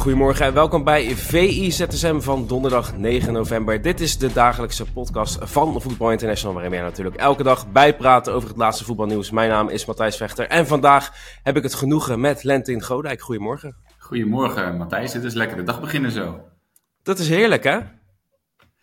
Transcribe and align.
goedemorgen 0.00 0.46
en 0.46 0.54
welkom 0.54 0.84
bij 0.84 1.16
VI 1.16 1.72
ZSM 1.72 2.20
van 2.20 2.46
donderdag 2.46 2.96
9 2.96 3.32
november. 3.32 3.82
Dit 3.82 4.00
is 4.00 4.18
de 4.18 4.32
dagelijkse 4.32 4.92
podcast 4.92 5.38
van 5.40 5.80
Voetbal 5.82 6.10
International, 6.10 6.54
waarin 6.54 6.72
wij 6.72 6.80
natuurlijk 6.80 7.16
elke 7.16 7.42
dag 7.42 7.72
bijpraten 7.72 8.32
over 8.32 8.48
het 8.48 8.58
laatste 8.58 8.84
voetbalnieuws. 8.84 9.30
Mijn 9.30 9.48
naam 9.50 9.68
is 9.68 9.84
Matthijs 9.84 10.16
Vechter 10.16 10.46
en 10.46 10.66
vandaag 10.66 11.10
heb 11.42 11.56
ik 11.56 11.62
het 11.62 11.74
genoegen 11.74 12.20
met 12.20 12.42
Lentin 12.42 12.82
Godijk. 12.82 13.20
Goedemorgen. 13.20 13.76
Goedemorgen 13.98 14.76
Matthijs, 14.76 15.12
het 15.12 15.24
is 15.24 15.34
lekker 15.34 15.56
de 15.56 15.62
dag 15.62 15.80
beginnen 15.80 16.10
zo. 16.10 16.40
Dat 17.02 17.18
is 17.18 17.28
heerlijk 17.28 17.64
hè? 17.64 17.78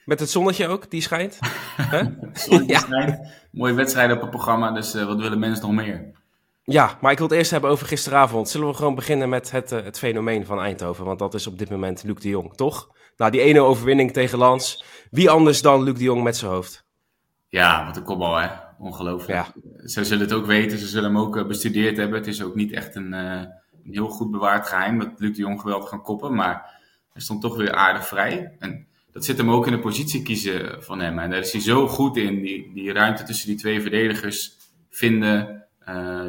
Met 0.06 0.20
het 0.20 0.30
zonnetje 0.30 0.68
ook, 0.68 0.92
die 0.92 1.02
schijnt. 1.02 1.40
zonnetje 2.34 2.74
ja. 2.74 2.80
schijnt, 2.80 3.20
mooie 3.52 3.74
wedstrijden 3.74 4.16
op 4.16 4.22
het 4.22 4.32
programma, 4.32 4.72
dus 4.72 4.96
uh, 4.96 5.06
wat 5.06 5.22
willen 5.22 5.40
mensen 5.40 5.66
nog 5.66 5.76
meer? 5.76 6.12
Ja, 6.72 6.98
maar 7.02 7.12
ik 7.12 7.18
wil 7.18 7.28
het 7.28 7.38
eerst 7.38 7.52
hebben 7.52 7.70
over 7.70 7.88
gisteravond. 7.88 8.50
Zullen 8.50 8.68
we 8.68 8.74
gewoon 8.74 8.96
beginnen 8.96 9.30
met 9.30 9.52
het, 9.52 9.72
uh, 9.72 9.84
het 9.84 9.98
fenomeen 9.98 10.46
van 10.46 10.60
Eindhoven? 10.60 11.06
Want 11.06 11.20
dat 11.20 11.34
is 11.34 11.48
op 11.48 11.60
dit 11.60 11.70
moment 11.70 12.04
Luc 12.04 12.16
de 12.16 12.30
Jong, 12.30 12.56
toch? 12.56 12.90
Nou, 13.18 13.32
die 13.32 13.42
ene 13.42 13.60
overwinning 13.60 14.14
tegen 14.14 14.38
Lans. 14.38 14.84
Wie 15.12 15.30
anders 15.30 15.62
dan 15.62 15.84
Luc 15.84 15.98
de 15.98 16.04
Jong 16.04 16.24
met 16.24 16.38
zijn 16.38 16.52
hoofd? 16.52 16.86
Ja, 17.48 17.86
wat 17.86 17.98
een 17.98 18.04
kopbal, 18.04 18.36
hè? 18.36 18.48
Ongelooflijk. 18.80 19.32
Ja. 19.32 19.54
Ze 19.86 20.04
zullen 20.04 20.24
het 20.24 20.34
ook 20.34 20.46
weten, 20.46 20.78
ze 20.78 20.88
zullen 20.88 21.14
hem 21.14 21.22
ook 21.22 21.36
uh, 21.36 21.46
bestudeerd 21.46 21.98
hebben. 21.98 22.18
Het 22.18 22.28
is 22.28 22.44
ook 22.44 22.56
niet 22.56 22.72
echt 22.72 22.96
een, 22.96 23.14
uh, 23.14 23.42
een, 23.84 23.94
heel 23.94 24.08
goed 24.08 24.32
bewaard 24.32 24.68
geheim 24.68 25.00
dat 25.00 25.12
Luc 25.18 25.36
de 25.36 25.42
Jong 25.42 25.62
geweldig 25.62 25.90
kan 25.90 26.02
koppen. 26.02 26.36
Maar 26.36 26.82
hij 27.14 27.22
stond 27.22 27.42
toch 27.42 27.58
weer 27.58 27.74
aardig 27.74 28.08
vrij. 28.08 28.56
En 28.60 28.88
dat 29.12 29.26
zit 29.26 29.38
hem 29.38 29.52
ook 29.52 29.66
in 29.66 29.72
de 29.72 29.80
positie 29.80 30.24
kiezen 30.24 30.84
van 30.84 31.00
hem. 31.00 31.20
En 31.20 31.30
daar 31.30 31.40
is 31.40 31.52
hij 31.52 31.62
zo 31.62 31.88
goed 31.88 32.18
in, 32.18 32.42
die, 32.42 32.72
die 32.74 32.94
ruimte 32.94 33.24
tussen 33.24 33.48
die 33.48 33.58
twee 33.58 33.82
verdedigers 33.82 34.58
vinden 34.90 35.57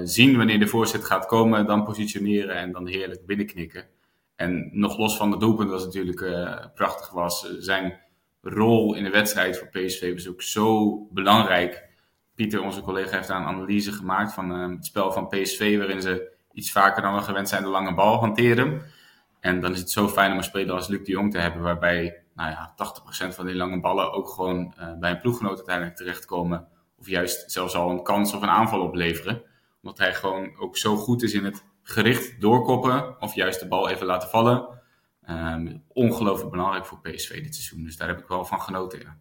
zien 0.02 0.36
wanneer 0.36 0.58
de 0.58 0.66
voorzet 0.66 1.04
gaat 1.04 1.26
komen, 1.26 1.66
dan 1.66 1.84
positioneren 1.84 2.56
en 2.56 2.72
dan 2.72 2.86
heerlijk 2.86 3.26
binnenknikken. 3.26 3.86
En 4.36 4.70
nog 4.72 4.98
los 4.98 5.16
van 5.16 5.30
de 5.30 5.36
doelpunt 5.36 5.70
was 5.70 5.84
natuurlijk 5.84 6.20
uh, 6.20 6.64
prachtig 6.74 7.10
was. 7.10 7.56
Zijn 7.58 8.00
rol 8.42 8.94
in 8.94 9.04
de 9.04 9.10
wedstrijd 9.10 9.58
voor 9.58 9.68
PSV 9.68 10.12
was 10.12 10.28
ook 10.28 10.42
zo 10.42 10.96
belangrijk. 11.10 11.88
Pieter, 12.34 12.62
onze 12.62 12.80
collega, 12.80 13.16
heeft 13.16 13.28
daar 13.28 13.40
een 13.40 13.46
analyse 13.46 13.92
gemaakt 13.92 14.32
van 14.32 14.50
het 14.50 14.86
spel 14.86 15.12
van 15.12 15.28
PSV, 15.28 15.78
waarin 15.78 16.02
ze 16.02 16.36
iets 16.52 16.72
vaker 16.72 17.02
dan 17.02 17.14
we 17.14 17.20
gewend 17.20 17.48
zijn 17.48 17.62
de 17.62 17.68
lange 17.68 17.94
bal 17.94 18.18
hanteren. 18.18 18.82
En 19.40 19.60
dan 19.60 19.72
is 19.72 19.78
het 19.78 19.90
zo 19.90 20.08
fijn 20.08 20.30
om 20.30 20.36
een 20.36 20.44
speler 20.44 20.74
als 20.74 20.88
Luc 20.88 21.04
de 21.04 21.12
Jong 21.12 21.32
te 21.32 21.38
hebben, 21.38 21.62
waarbij 21.62 22.22
nou 22.34 22.50
ja, 22.50 22.74
80% 23.30 23.34
van 23.34 23.46
die 23.46 23.54
lange 23.54 23.80
ballen 23.80 24.12
ook 24.12 24.28
gewoon 24.28 24.74
bij 25.00 25.10
een 25.10 25.20
ploeggenoot 25.20 25.56
uiteindelijk 25.56 25.96
terechtkomen. 25.96 26.66
Of 26.98 27.08
juist 27.08 27.52
zelfs 27.52 27.74
al 27.74 27.90
een 27.90 28.02
kans 28.02 28.34
of 28.34 28.42
een 28.42 28.48
aanval 28.48 28.80
opleveren 28.80 29.42
omdat 29.82 29.98
hij 29.98 30.14
gewoon 30.14 30.56
ook 30.58 30.76
zo 30.76 30.96
goed 30.96 31.22
is 31.22 31.32
in 31.32 31.44
het 31.44 31.64
gericht 31.82 32.40
doorkoppen 32.40 33.20
of 33.20 33.34
juist 33.34 33.60
de 33.60 33.68
bal 33.68 33.88
even 33.88 34.06
laten 34.06 34.28
vallen. 34.28 34.68
Um, 35.30 35.84
ongelooflijk 35.88 36.50
belangrijk 36.50 36.86
voor 36.86 37.00
PSV 37.00 37.42
dit 37.42 37.54
seizoen. 37.54 37.84
Dus 37.84 37.96
daar 37.96 38.08
heb 38.08 38.18
ik 38.18 38.28
wel 38.28 38.44
van 38.44 38.60
genoten. 38.60 39.00
Ja. 39.00 39.16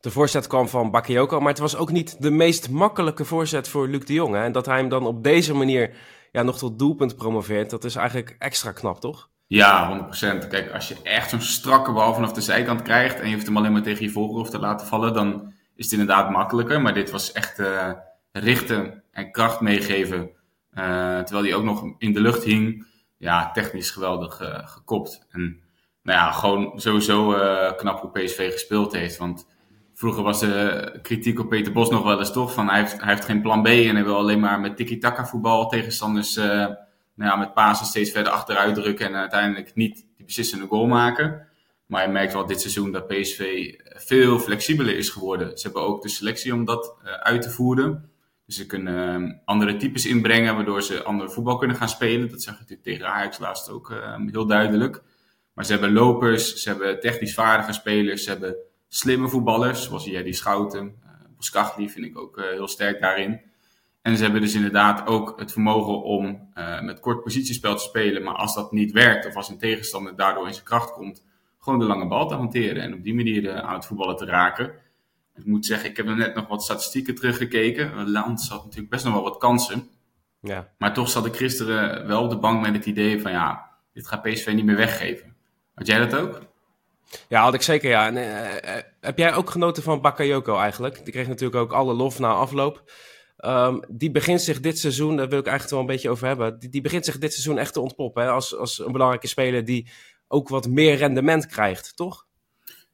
De 0.00 0.10
voorzet 0.10 0.46
kwam 0.46 0.68
van 0.68 0.90
Bakayoko, 0.90 1.40
maar 1.40 1.48
het 1.48 1.58
was 1.58 1.76
ook 1.76 1.90
niet 1.90 2.22
de 2.22 2.30
meest 2.30 2.70
makkelijke 2.70 3.24
voorzet 3.24 3.68
voor 3.68 3.88
Luc 3.88 4.04
de 4.04 4.12
Jong. 4.12 4.34
Hè? 4.34 4.42
En 4.42 4.52
dat 4.52 4.66
hij 4.66 4.76
hem 4.76 4.88
dan 4.88 5.06
op 5.06 5.22
deze 5.22 5.54
manier 5.54 5.96
ja, 6.32 6.42
nog 6.42 6.58
tot 6.58 6.78
doelpunt 6.78 7.16
promoveert, 7.16 7.70
dat 7.70 7.84
is 7.84 7.96
eigenlijk 7.96 8.36
extra 8.38 8.72
knap, 8.72 9.00
toch? 9.00 9.28
Ja, 9.46 10.06
100%. 10.44 10.48
Kijk, 10.48 10.72
als 10.72 10.88
je 10.88 10.96
echt 11.02 11.30
zo'n 11.30 11.40
strakke 11.40 11.92
bal 11.92 12.14
vanaf 12.14 12.32
de 12.32 12.40
zijkant 12.40 12.82
krijgt 12.82 13.20
en 13.20 13.28
je 13.28 13.34
hoeft 13.34 13.46
hem 13.46 13.56
alleen 13.56 13.72
maar 13.72 13.82
tegen 13.82 14.04
je 14.04 14.10
voorhoofd 14.10 14.50
te 14.50 14.58
laten 14.58 14.86
vallen, 14.86 15.12
dan 15.12 15.53
is 15.76 15.84
het 15.84 15.92
inderdaad 15.92 16.30
makkelijker. 16.30 16.80
Maar 16.80 16.94
dit 16.94 17.10
was 17.10 17.32
echt 17.32 17.58
uh, 17.58 17.92
richten 18.32 19.02
en 19.10 19.30
kracht 19.30 19.60
meegeven. 19.60 20.20
Uh, 20.20 21.18
terwijl 21.18 21.44
hij 21.44 21.54
ook 21.54 21.64
nog 21.64 21.94
in 21.98 22.12
de 22.12 22.20
lucht 22.20 22.44
hing. 22.44 22.86
Ja, 23.16 23.50
technisch 23.50 23.90
geweldig 23.90 24.40
uh, 24.40 24.58
gekopt. 24.68 25.26
En 25.30 25.60
nou 26.02 26.18
ja, 26.18 26.30
gewoon 26.32 26.80
sowieso 26.80 27.34
uh, 27.34 27.72
knap 27.76 28.00
hoe 28.00 28.10
PSV 28.10 28.52
gespeeld 28.52 28.92
heeft. 28.92 29.16
Want 29.16 29.48
vroeger 29.94 30.22
was 30.22 30.40
de 30.40 30.98
kritiek 31.02 31.38
op 31.38 31.48
Peter 31.48 31.72
Bos 31.72 31.90
nog 31.90 32.02
wel 32.02 32.18
eens 32.18 32.32
toch 32.32 32.52
van 32.52 32.68
hij 32.68 32.88
heeft, 32.96 33.24
geen 33.24 33.42
plan 33.42 33.62
B 33.62 33.66
en 33.66 33.94
hij 33.94 34.04
wil 34.04 34.16
alleen 34.16 34.40
maar 34.40 34.60
met 34.60 34.76
tiki-taka 34.76 35.26
voetbal 35.26 35.68
tegenstanders 35.68 36.36
nou 37.14 37.30
ja, 37.30 37.36
met 37.36 37.54
Pasen 37.54 37.86
steeds 37.86 38.10
verder 38.10 38.32
achteruit 38.32 38.74
drukken 38.74 39.06
en 39.06 39.14
uiteindelijk 39.14 39.74
niet 39.74 40.06
die 40.16 40.26
beslissende 40.26 40.66
goal 40.66 40.86
maken. 40.86 41.46
Maar 41.86 42.02
je 42.02 42.12
merkt 42.12 42.32
wel 42.32 42.46
dit 42.46 42.60
seizoen 42.60 42.92
dat 42.92 43.06
PSV 43.06 43.72
veel 43.94 44.38
flexibeler 44.38 44.96
is 44.96 45.08
geworden. 45.08 45.58
Ze 45.58 45.62
hebben 45.64 45.82
ook 45.82 46.02
de 46.02 46.08
selectie 46.08 46.52
om 46.52 46.64
dat 46.64 46.94
uit 47.22 47.42
te 47.42 47.50
voeren. 47.50 48.12
Dus 48.46 48.56
ze 48.56 48.66
kunnen 48.66 49.08
ehm, 49.08 49.32
andere 49.44 49.76
types 49.76 50.06
inbrengen, 50.06 50.54
waardoor 50.54 50.82
ze 50.82 51.02
ander 51.02 51.30
voetbal 51.30 51.56
kunnen 51.56 51.76
gaan 51.76 51.88
spelen. 51.88 52.30
Dat 52.30 52.42
zag 52.42 52.54
je 52.54 52.60
natuurlijk 52.60 52.88
tegen 52.88 53.08
Ajax 53.08 53.38
laatst 53.38 53.70
ook 53.70 53.90
ehm, 53.90 54.28
heel 54.28 54.46
duidelijk. 54.46 55.02
Maar 55.52 55.64
ze 55.64 55.72
hebben 55.72 55.92
lopers, 55.92 56.54
ze 56.54 56.68
hebben 56.68 57.00
technisch 57.00 57.34
vaardige 57.34 57.72
spelers, 57.72 58.24
ze 58.24 58.30
hebben 58.30 58.56
slimme 58.88 59.28
voetballers, 59.28 59.84
zoals 59.84 60.04
die 60.04 60.32
Schouten. 60.32 61.02
Uh, 61.54 61.68
vind 61.74 62.06
ik 62.06 62.18
ook 62.18 62.38
uh, 62.38 62.44
heel 62.44 62.68
sterk 62.68 63.00
daarin. 63.00 63.40
En 64.02 64.16
ze 64.16 64.22
hebben 64.22 64.40
dus 64.40 64.54
inderdaad 64.54 65.06
ook 65.06 65.38
het 65.38 65.52
vermogen 65.52 66.02
om 66.02 66.52
met 66.82 67.00
kort 67.00 67.22
positiespel 67.22 67.76
te 67.76 67.82
spelen. 67.82 68.22
Maar 68.22 68.34
als 68.34 68.54
dat 68.54 68.72
niet 68.72 68.92
werkt, 68.92 69.26
of 69.26 69.36
als 69.36 69.48
een 69.48 69.58
tegenstander 69.58 70.16
daardoor 70.16 70.46
in 70.46 70.52
zijn 70.52 70.64
kracht 70.64 70.92
komt, 70.92 71.22
gewoon 71.64 71.78
de 71.78 71.84
lange 71.84 72.06
bal 72.06 72.28
te 72.28 72.34
hanteren. 72.34 72.82
En 72.82 72.94
op 72.94 73.02
die 73.02 73.14
manier 73.14 73.60
aan 73.60 73.74
het 73.74 73.86
voetballen 73.86 74.16
te 74.16 74.24
raken. 74.24 74.72
Ik 75.34 75.46
moet 75.46 75.66
zeggen, 75.66 75.90
ik 75.90 75.96
heb 75.96 76.06
er 76.06 76.16
net 76.16 76.34
nog 76.34 76.46
wat 76.46 76.62
statistieken 76.62 77.14
teruggekeken. 77.14 78.10
Land 78.10 78.48
had 78.48 78.64
natuurlijk 78.64 78.90
best 78.90 79.04
nog 79.04 79.14
wel 79.14 79.22
wat 79.22 79.38
kansen. 79.38 79.88
Ja. 80.40 80.68
Maar 80.78 80.94
toch 80.94 81.08
zat 81.08 81.26
ik 81.26 81.36
gisteren 81.36 82.06
wel 82.06 82.22
op 82.22 82.30
de 82.30 82.38
bank 82.38 82.60
met 82.60 82.74
het 82.74 82.86
idee 82.86 83.20
van 83.20 83.32
ja, 83.32 83.70
dit 83.92 84.06
gaat 84.06 84.22
PSV 84.22 84.52
niet 84.54 84.64
meer 84.64 84.76
weggeven. 84.76 85.34
Had 85.74 85.86
jij 85.86 85.98
dat 85.98 86.20
ook? 86.20 86.42
Ja, 87.28 87.42
had 87.42 87.54
ik 87.54 87.62
zeker 87.62 87.90
ja. 87.90 88.06
En, 88.06 88.16
uh, 88.16 88.82
heb 89.00 89.18
jij 89.18 89.34
ook 89.34 89.50
genoten 89.50 89.82
van 89.82 90.00
Bakayoko 90.00 90.58
eigenlijk? 90.58 91.04
Die 91.04 91.12
kreeg 91.12 91.28
natuurlijk 91.28 91.60
ook 91.60 91.72
alle 91.72 91.94
lof 91.94 92.18
na 92.18 92.32
afloop. 92.32 92.92
Um, 93.44 93.80
die 93.88 94.10
begint 94.10 94.42
zich 94.42 94.60
dit 94.60 94.78
seizoen, 94.78 95.16
daar 95.16 95.28
wil 95.28 95.38
ik 95.38 95.46
eigenlijk 95.46 95.70
wel 95.70 95.80
een 95.80 95.94
beetje 95.94 96.10
over 96.10 96.26
hebben. 96.26 96.58
Die, 96.58 96.68
die 96.68 96.80
begint 96.80 97.04
zich 97.04 97.18
dit 97.18 97.32
seizoen 97.32 97.58
echt 97.58 97.72
te 97.72 97.80
ontpoppen. 97.80 98.22
Hè? 98.22 98.30
Als, 98.30 98.56
als 98.56 98.78
een 98.78 98.92
belangrijke 98.92 99.26
speler 99.26 99.64
die 99.64 99.90
ook 100.28 100.48
wat 100.48 100.68
meer 100.68 100.96
rendement 100.96 101.46
krijgt, 101.46 101.96
toch? 101.96 102.26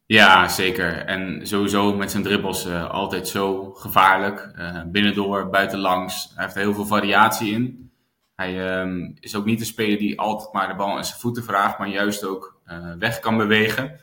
Ja, 0.07 0.49
zeker. 0.49 0.97
En 0.97 1.47
sowieso 1.47 1.97
met 1.97 2.11
zijn 2.11 2.23
dribbles 2.23 2.67
uh, 2.67 2.91
altijd 2.91 3.29
zo 3.29 3.73
gevaarlijk. 3.73 4.53
Uh, 4.59 4.83
binnendoor, 4.87 5.51
buitenlangs. 5.51 6.33
Hij 6.35 6.45
heeft 6.45 6.57
er 6.57 6.63
heel 6.63 6.75
veel 6.75 6.87
variatie 6.87 7.53
in. 7.53 7.93
Hij 8.35 8.81
um, 8.81 9.17
is 9.21 9.35
ook 9.35 9.45
niet 9.45 9.61
een 9.61 9.67
speler 9.67 9.99
die 9.99 10.21
altijd 10.21 10.53
maar 10.53 10.69
de 10.69 10.75
bal 10.75 10.97
in 10.97 11.05
zijn 11.05 11.21
voeten 11.21 11.45
vraagt, 11.45 11.79
maar 11.79 11.89
juist 11.89 12.25
ook 12.25 12.61
uh, 12.67 12.93
weg 12.99 13.19
kan 13.19 13.37
bewegen. 13.37 14.01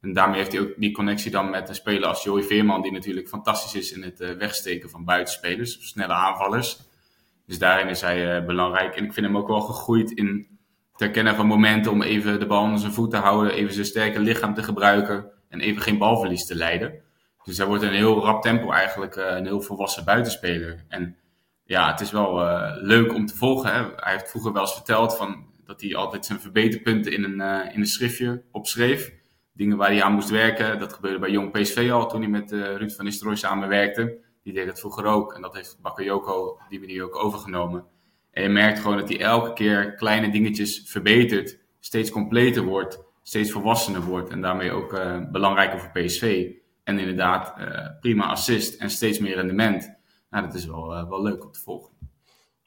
En 0.00 0.12
daarmee 0.12 0.38
heeft 0.38 0.52
hij 0.52 0.60
ook 0.60 0.72
die 0.76 0.92
connectie 0.92 1.30
dan 1.30 1.50
met 1.50 1.68
een 1.68 1.74
speler 1.74 2.08
als 2.08 2.22
Joey 2.22 2.42
Veerman, 2.42 2.82
die 2.82 2.92
natuurlijk 2.92 3.28
fantastisch 3.28 3.74
is 3.74 3.92
in 3.92 4.02
het 4.02 4.18
wegsteken 4.18 4.90
van 4.90 5.04
buitenspelers, 5.04 5.88
snelle 5.88 6.12
aanvallers. 6.12 6.78
Dus 7.46 7.58
daarin 7.58 7.88
is 7.88 8.00
hij 8.00 8.44
belangrijk. 8.44 8.96
En 8.96 9.04
ik 9.04 9.12
vind 9.12 9.26
hem 9.26 9.36
ook 9.36 9.48
wel 9.48 9.60
gegroeid 9.60 10.10
in 10.10 10.55
het 10.96 11.04
herkennen 11.04 11.34
van 11.34 11.46
momenten 11.46 11.92
om 11.92 12.02
even 12.02 12.40
de 12.40 12.46
bal 12.46 12.62
onder 12.62 12.78
zijn 12.78 12.92
voet 12.92 13.10
te 13.10 13.16
houden, 13.16 13.52
even 13.52 13.74
zijn 13.74 13.86
sterke 13.86 14.20
lichaam 14.20 14.54
te 14.54 14.62
gebruiken 14.62 15.30
en 15.48 15.60
even 15.60 15.82
geen 15.82 15.98
balverlies 15.98 16.46
te 16.46 16.54
leiden. 16.54 17.00
Dus 17.44 17.56
hij 17.56 17.66
wordt 17.66 17.82
een 17.82 17.92
heel 17.92 18.20
rap 18.20 18.42
tempo 18.42 18.70
eigenlijk 18.72 19.16
uh, 19.16 19.24
een 19.36 19.44
heel 19.44 19.60
volwassen 19.60 20.04
buitenspeler. 20.04 20.84
En 20.88 21.16
ja, 21.64 21.90
het 21.90 22.00
is 22.00 22.10
wel 22.10 22.42
uh, 22.42 22.72
leuk 22.74 23.14
om 23.14 23.26
te 23.26 23.36
volgen. 23.36 23.72
Hè. 23.72 23.80
Hij 23.96 24.12
heeft 24.12 24.30
vroeger 24.30 24.52
wel 24.52 24.62
eens 24.62 24.74
verteld 24.74 25.16
van, 25.16 25.46
dat 25.64 25.80
hij 25.80 25.96
altijd 25.96 26.26
zijn 26.26 26.40
verbeterpunten 26.40 27.12
in 27.12 27.24
een, 27.24 27.40
uh, 27.40 27.74
in 27.74 27.80
een 27.80 27.86
schriftje 27.86 28.42
opschreef. 28.52 29.12
Dingen 29.52 29.76
waar 29.76 29.90
hij 29.90 30.02
aan 30.02 30.12
moest 30.12 30.30
werken. 30.30 30.78
Dat 30.78 30.92
gebeurde 30.92 31.18
bij 31.18 31.30
Jong 31.30 31.52
PSV 31.52 31.88
al 31.92 32.08
toen 32.08 32.20
hij 32.20 32.30
met 32.30 32.50
Ruud 32.50 32.92
van 32.92 33.04
Nistelrooy 33.04 33.36
samenwerkte. 33.36 34.18
Die 34.42 34.52
deed 34.52 34.66
dat 34.66 34.80
vroeger 34.80 35.04
ook. 35.04 35.34
En 35.34 35.42
dat 35.42 35.54
heeft 35.54 35.78
Bakayoko 35.82 36.60
die 36.68 36.80
manier 36.80 37.04
ook 37.04 37.16
overgenomen. 37.16 37.84
En 38.36 38.42
je 38.42 38.48
merkt 38.48 38.78
gewoon 38.78 38.96
dat 38.96 39.08
hij 39.08 39.20
elke 39.20 39.52
keer 39.52 39.94
kleine 39.94 40.30
dingetjes 40.30 40.82
verbetert. 40.86 41.58
Steeds 41.80 42.10
completer 42.10 42.62
wordt 42.64 43.04
steeds 43.26 43.50
volwassener 43.50 44.02
wordt 44.02 44.30
en 44.30 44.40
daarmee 44.40 44.72
ook 44.72 44.92
uh, 44.92 45.18
belangrijker 45.30 45.80
voor 45.80 45.90
PSV. 45.90 46.50
En 46.84 46.98
inderdaad, 46.98 47.54
uh, 47.58 47.86
prima 48.00 48.26
assist 48.26 48.80
en 48.80 48.90
steeds 48.90 49.18
meer 49.18 49.34
rendement. 49.34 49.96
Nou, 50.30 50.44
dat 50.46 50.54
is 50.54 50.66
wel, 50.66 50.96
uh, 50.96 51.08
wel 51.08 51.22
leuk 51.22 51.44
om 51.44 51.52
te 51.52 51.60
volgen. 51.60 51.94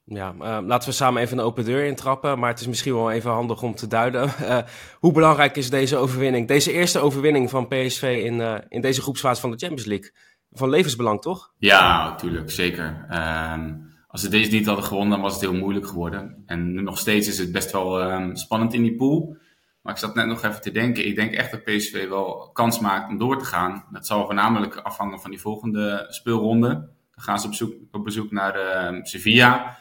Ja, 0.04 0.34
laten 0.62 0.90
we 0.90 0.96
samen 0.96 1.22
even 1.22 1.38
een 1.38 1.44
open 1.44 1.66
deur 1.66 1.86
intrappen. 1.86 2.40
Maar 2.40 2.50
het 2.50 2.60
is 2.60 2.68
misschien 2.68 2.94
wel 2.94 3.12
even 3.12 3.32
handig 3.32 3.62
om 3.62 3.76
te 3.76 3.88
duiden. 3.88 4.30
hoe 5.00 5.12
belangrijk 5.12 5.58
is 5.58 5.70
deze 5.70 5.98
overwinning? 5.98 6.48
Deze 6.48 6.72
eerste 6.72 7.00
overwinning 7.00 7.50
van 7.50 7.68
PSV 7.68 8.22
in, 8.24 8.64
in 8.70 8.82
deze 8.82 9.02
groepsfase 9.02 9.42
van 9.42 9.52
de 9.52 9.58
Champions 9.58 9.86
League. 9.86 10.12
Van 10.52 10.70
levensbelang, 10.70 11.22
toch? 11.22 11.54
Ja, 11.58 12.10
natuurlijk, 12.10 12.52
zeker. 12.52 13.06
Ehm, 13.10 13.74
als 14.12 14.22
ze 14.22 14.30
deze 14.30 14.52
niet 14.52 14.66
hadden 14.66 14.86
gewonnen, 14.86 15.12
dan 15.12 15.22
was 15.22 15.34
het 15.34 15.42
heel 15.42 15.54
moeilijk 15.54 15.88
geworden. 15.88 16.44
En 16.46 16.72
nu 16.72 16.82
nog 16.82 16.98
steeds 16.98 17.28
is 17.28 17.38
het 17.38 17.52
best 17.52 17.72
wel 17.72 18.12
um, 18.12 18.36
spannend 18.36 18.74
in 18.74 18.84
die 18.84 18.96
pool. 18.96 19.38
Maar 19.82 19.94
ik 19.94 20.00
zat 20.00 20.16
net 20.16 20.26
nog 20.26 20.44
even 20.44 20.62
te 20.62 20.72
denken. 20.72 21.08
Ik 21.08 21.16
denk 21.16 21.34
echt 21.34 21.52
dat 21.52 21.64
PSV 21.64 22.08
wel 22.08 22.50
kans 22.54 22.80
maakt 22.80 23.10
om 23.10 23.18
door 23.18 23.38
te 23.40 23.46
gaan. 23.46 23.86
Dat 23.92 24.08
zal 24.08 24.26
voornamelijk 24.26 24.76
afhangen 24.76 25.20
van 25.20 25.30
die 25.32 25.40
volgende 25.40 26.06
speelronde. 26.10 26.70
Dan 27.16 27.24
gaan 27.24 27.40
ze 27.40 27.48
op, 27.48 27.54
zoek, 27.54 27.74
op 27.92 28.04
bezoek 28.04 28.32
naar 28.32 28.56
uh, 28.94 29.00
Sevilla. 29.04 29.78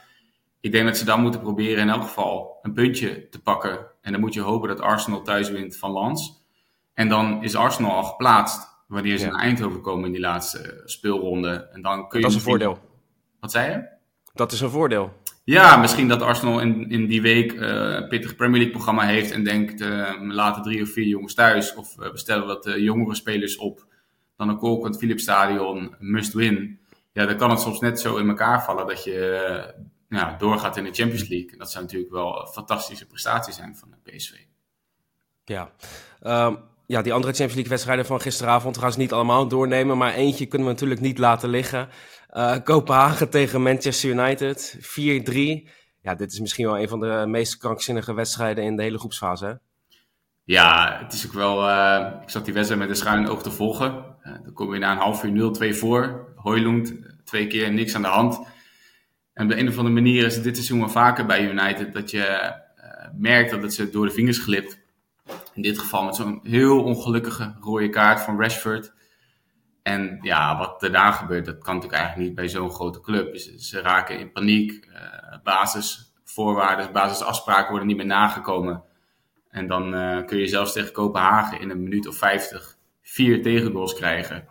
ik 0.61 0.73
denk 0.73 0.87
dat 0.87 0.97
ze 0.97 1.05
dan 1.05 1.21
moeten 1.23 1.41
proberen 1.41 1.83
in 1.83 1.89
elk 1.89 2.03
geval 2.03 2.59
een 2.63 2.73
puntje 2.73 3.29
te 3.29 3.43
pakken. 3.43 3.87
En 4.01 4.13
dan 4.13 4.21
moet 4.21 4.35
je 4.35 4.41
hopen 4.41 4.69
dat 4.69 4.81
Arsenal 4.81 5.23
thuis 5.23 5.51
wint 5.51 5.77
van 5.77 5.91
Lans. 5.91 6.43
En 6.95 7.09
dan 7.09 7.43
is 7.43 7.55
Arsenal 7.55 7.93
al 7.93 8.05
geplaatst 8.05 8.69
wanneer 8.87 9.19
ze 9.19 9.25
Ja. 9.25 9.31
naar 9.31 9.41
Eindhoven 9.41 9.81
komen 9.81 10.07
in 10.07 10.13
die 10.13 10.21
laatste 10.21 10.83
speelronde. 10.85 11.69
En 11.73 11.83
dan 11.83 12.09
kun 12.09 12.19
je 12.19 12.25
Dat 12.25 12.35
is 12.35 12.37
een 12.37 12.49
voordeel. 12.49 12.79
Wat 13.41 13.51
zei 13.51 13.71
je? 13.71 13.97
Dat 14.39 14.53
is 14.53 14.61
een 14.61 14.71
voordeel. 14.71 15.13
Ja, 15.45 15.77
misschien 15.77 16.09
dat 16.09 16.23
Arsenal 16.23 16.61
in, 16.61 16.91
in 16.91 17.07
die 17.07 17.23
week 17.23 17.53
eh, 17.53 17.69
een 17.95 18.09
pittig 18.09 18.37
Premier 18.37 18.57
League 18.57 18.75
programma 18.75 19.03
heeft 19.03 19.31
en 19.31 19.45
denkt, 19.45 19.81
we 19.81 20.17
laten 20.21 20.63
drie 20.63 20.83
of 20.83 20.91
vier 20.91 21.07
jongens 21.07 21.35
thuis 21.35 21.75
of 21.75 21.99
eh, 21.99 22.11
we 22.11 22.19
stellen 22.19 22.47
wat 22.47 22.73
jongere 22.77 23.15
spelers 23.15 23.57
op. 23.57 23.87
Dan 24.37 24.49
een 24.49 24.57
Colkant 24.57 24.99
Philips 24.99 25.23
Stadion, 25.23 25.95
must 25.99 26.33
win. 26.33 26.79
Ja, 27.13 27.27
dan 27.27 27.37
kan 27.37 27.51
het 27.51 27.61
soms 27.61 27.81
net 27.81 28.01
zo 28.01 28.17
in 28.17 28.29
elkaar 28.29 28.65
vallen 28.65 28.87
dat 28.87 29.05
je 29.05 29.75
ja, 30.09 30.37
doorgaat 30.39 30.77
in 30.77 30.85
de 30.85 30.93
Champions 30.93 31.29
League. 31.29 31.51
En 31.51 31.59
dat 31.59 31.71
zou 31.71 31.85
natuurlijk 31.85 32.13
wel 32.13 32.41
een 32.41 32.53
fantastische 32.53 33.07
prestatie 33.07 33.53
zijn 33.53 33.77
van 33.77 33.91
de 33.91 34.11
PSV. 34.11 34.35
Ja. 35.45 35.73
Ehm, 36.21 36.55
ja, 36.89 37.03
die 37.03 37.13
andere 37.13 37.33
Champions 37.33 37.55
League 37.55 37.71
wedstrijden 37.71 38.07
van 38.07 38.21
gisteravond 38.21 38.79
gaan 38.79 38.93
ze 38.93 38.99
niet 38.99 39.13
allemaal 39.13 39.49
doornemen, 39.49 39.99
maar 39.99 40.15
eentje 40.15 40.47
kunnen 40.47 40.67
we 40.67 40.73
natuurlijk 40.73 41.01
niet 41.01 41.19
laten 41.19 41.49
liggen. 41.49 41.89
Eh, 42.29 42.57
Kopenhagen 42.65 43.29
tegen 43.31 43.63
Manchester 43.63 44.11
United, 44.11 44.77
4-3. 44.81 45.69
Ja, 46.01 46.15
dit 46.15 46.33
is 46.33 46.41
misschien 46.41 46.67
wel 46.67 46.79
een 46.79 46.89
van 46.89 47.01
de 47.01 47.25
meest 47.27 47.57
krankzinnige 47.57 48.15
wedstrijden 48.15 48.65
in 48.65 48.77
de 48.77 48.83
hele 48.83 48.99
groepsfase. 48.99 49.45
Hè? 49.45 49.53
Ja, 50.45 50.99
het 51.03 51.13
is 51.13 51.27
ook 51.27 51.33
wel. 51.33 51.69
eh, 51.69 52.07
ik 52.23 52.31
zat 52.31 52.45
die 52.45 52.55
wedstrijd 52.55 52.81
met 52.81 52.91
een 52.91 52.97
schuin 52.97 53.29
oog 53.29 53.43
te 53.43 53.51
volgen. 53.51 54.05
Eh, 54.23 54.33
dan 54.43 54.53
kom 54.53 54.75
je 54.75 54.81
na 54.81 54.93
een 54.93 54.99
half 54.99 55.25
uur 55.25 55.33
0-2 55.33 55.75
voor. 55.75 56.33
Hoylund, 56.37 56.95
twee 57.25 57.47
keer 57.47 57.73
niks 57.73 57.95
aan 57.95 58.03
de 58.03 58.09
hand. 58.09 58.41
En 59.33 59.45
op 59.45 59.51
de 59.51 59.59
een 59.59 59.69
of 59.69 59.77
andere 59.77 59.95
manier 59.95 60.25
is 60.25 60.43
dit 60.43 60.55
seizoen 60.57 60.79
wel 60.79 60.89
vaker 60.89 61.27
bij 61.27 61.51
United 61.51 61.95
dat 61.95 62.11
je 62.11 62.53
merkt 63.17 63.51
dat 63.51 63.63
het 63.63 63.75
ze 63.75 63.91
door 63.91 64.07
de 64.07 64.13
vingers 64.13 64.39
glipt. 64.39 64.78
In 65.59 65.65
dit 65.65 65.79
geval 65.79 66.05
met 66.05 66.17
zo'n 66.17 66.41
heel 66.43 66.85
ongelukkige 66.85 67.55
rode 67.61 67.89
kaart 67.89 68.21
van 68.21 68.41
Rashford. 68.41 68.93
En 69.83 70.19
ja, 70.21 70.59
wat 70.59 70.81
daarna 70.81 71.11
gebeurt, 71.11 71.45
dat 71.45 71.59
kan 71.59 71.75
natuurlijk 71.75 72.01
eigenlijk 72.01 72.29
niet 72.29 72.37
bij 72.37 72.49
zo'n 72.49 72.71
grote 72.71 73.01
club. 73.01 73.37
Ze, 73.37 73.63
ze 73.63 73.81
raken 73.81 74.19
in 74.19 74.33
paniek. 74.33 74.89
eh 74.93 75.39
basisvoorwaarden, 75.43 76.93
basisafspraken 76.93 77.71
worden 77.71 77.89
niet 77.89 77.97
meer 77.97 78.07
nagekomen. 78.07 78.83
En 79.51 79.67
dan 79.67 79.95
eh, 79.95 80.25
kun 80.25 80.39
je 80.39 80.47
zelfs 80.47 80.73
tegen 80.73 80.93
Kopenhagen 80.93 81.61
in 81.61 81.71
een 81.71 81.83
minuut 81.83 82.09
of 82.09 82.17
50 82.17 82.77
vier 83.03 83.43
tegengoals 83.43 83.95
krijgen. 83.95 84.49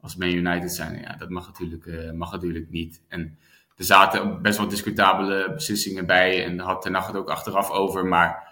Als 0.00 0.16
Man 0.16 0.28
United 0.28 0.72
zijn. 0.72 1.00
Ja, 1.00 1.16
dat 1.16 1.28
mag 1.28 1.46
natuurlijk, 1.46 1.86
eh, 1.86 2.12
mag 2.12 2.32
natuurlijk 2.32 2.70
niet. 2.70 3.02
En 3.08 3.38
er 3.76 3.84
zaten 3.84 4.42
best 4.42 4.58
wel 4.58 4.68
discutabele 4.68 5.52
beslissingen 5.54 6.06
bij. 6.06 6.44
En 6.44 6.58
had 6.58 6.82
Ten 6.82 6.94
Hag 6.94 7.06
het 7.06 7.16
ook 7.16 7.30
achteraf 7.30 7.70
over. 7.70 8.06
Maar 8.06 8.47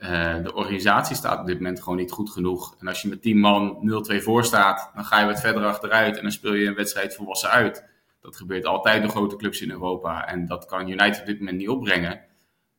eh, 0.00 0.42
de 0.42 0.54
organisatie 0.54 1.16
staat 1.16 1.40
op 1.40 1.46
dit 1.46 1.56
moment 1.56 1.82
gewoon 1.82 1.98
niet 1.98 2.10
goed 2.10 2.30
genoeg. 2.30 2.74
En 2.78 2.86
als 2.86 3.02
je 3.02 3.08
met 3.08 3.22
10 3.22 3.38
man 3.38 3.78
0-2 4.12 4.22
voor 4.22 4.44
staat, 4.44 4.90
dan 4.94 5.04
ga 5.04 5.20
je 5.20 5.26
wat 5.26 5.40
verder 5.40 5.64
achteruit. 5.64 6.16
En 6.16 6.22
dan 6.22 6.32
speel 6.32 6.54
je 6.54 6.66
een 6.66 6.74
wedstrijd 6.74 7.14
volwassen 7.14 7.50
uit. 7.50 7.84
Dat 8.20 8.36
gebeurt 8.36 8.66
altijd 8.66 9.02
door 9.02 9.10
grote 9.10 9.36
clubs 9.36 9.60
in 9.60 9.70
Europa. 9.70 10.26
En 10.26 10.46
dat 10.46 10.64
kan 10.64 10.88
United 10.88 11.20
op 11.20 11.26
dit 11.26 11.38
moment 11.38 11.56
niet 11.56 11.68
opbrengen. 11.68 12.20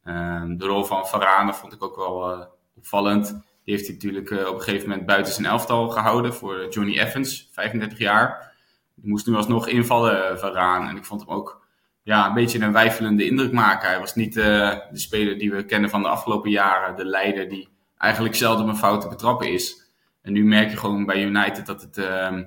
Ehm, 0.03 0.57
de 0.57 0.65
rol 0.65 0.83
van 0.83 1.07
Varane 1.07 1.53
vond 1.53 1.73
ik 1.73 1.83
ook 1.83 1.95
wel 1.95 2.31
eh, 2.31 2.45
opvallend. 2.75 3.27
Die 3.63 3.73
heeft 3.73 3.85
hij 3.85 3.95
natuurlijk 3.95 4.31
eh, 4.31 4.47
op 4.47 4.55
een 4.55 4.61
gegeven 4.61 4.89
moment 4.89 5.07
buiten 5.07 5.33
zijn 5.33 5.47
elftal 5.47 5.89
gehouden 5.89 6.33
voor 6.33 6.67
Johnny 6.69 6.99
Evans, 6.99 7.49
35 7.51 7.97
jaar. 7.97 8.53
Die 8.95 9.09
moest 9.09 9.27
nu 9.27 9.35
alsnog 9.35 9.67
invallen, 9.67 10.39
Varane. 10.39 10.89
En 10.89 10.97
ik 10.97 11.05
vond 11.05 11.21
hem 11.21 11.29
ook 11.29 11.67
ja, 12.09 12.27
een 12.27 12.33
beetje 12.33 12.59
een 12.59 12.71
wijfelende 12.71 13.25
indruk 13.25 13.51
maken. 13.51 13.89
Hij 13.89 13.99
was 13.99 14.15
niet 14.15 14.37
eh, 14.37 14.77
de 14.91 14.99
speler 14.99 15.37
die 15.37 15.51
we 15.51 15.65
kennen 15.65 15.89
van 15.89 16.01
de 16.01 16.07
afgelopen 16.07 16.49
jaren. 16.49 16.95
De 16.95 17.05
leider 17.05 17.49
die 17.49 17.69
eigenlijk 17.97 18.35
zelden 18.35 18.67
een 18.67 18.75
fout 18.75 19.01
te 19.01 19.07
betrappen 19.07 19.51
is. 19.51 19.91
En 20.21 20.33
nu 20.33 20.45
merk 20.45 20.69
je 20.69 20.77
gewoon 20.77 21.05
bij 21.05 21.23
United 21.23 21.65
dat 21.65 21.81
het 21.81 21.97
ehm, 21.97 22.43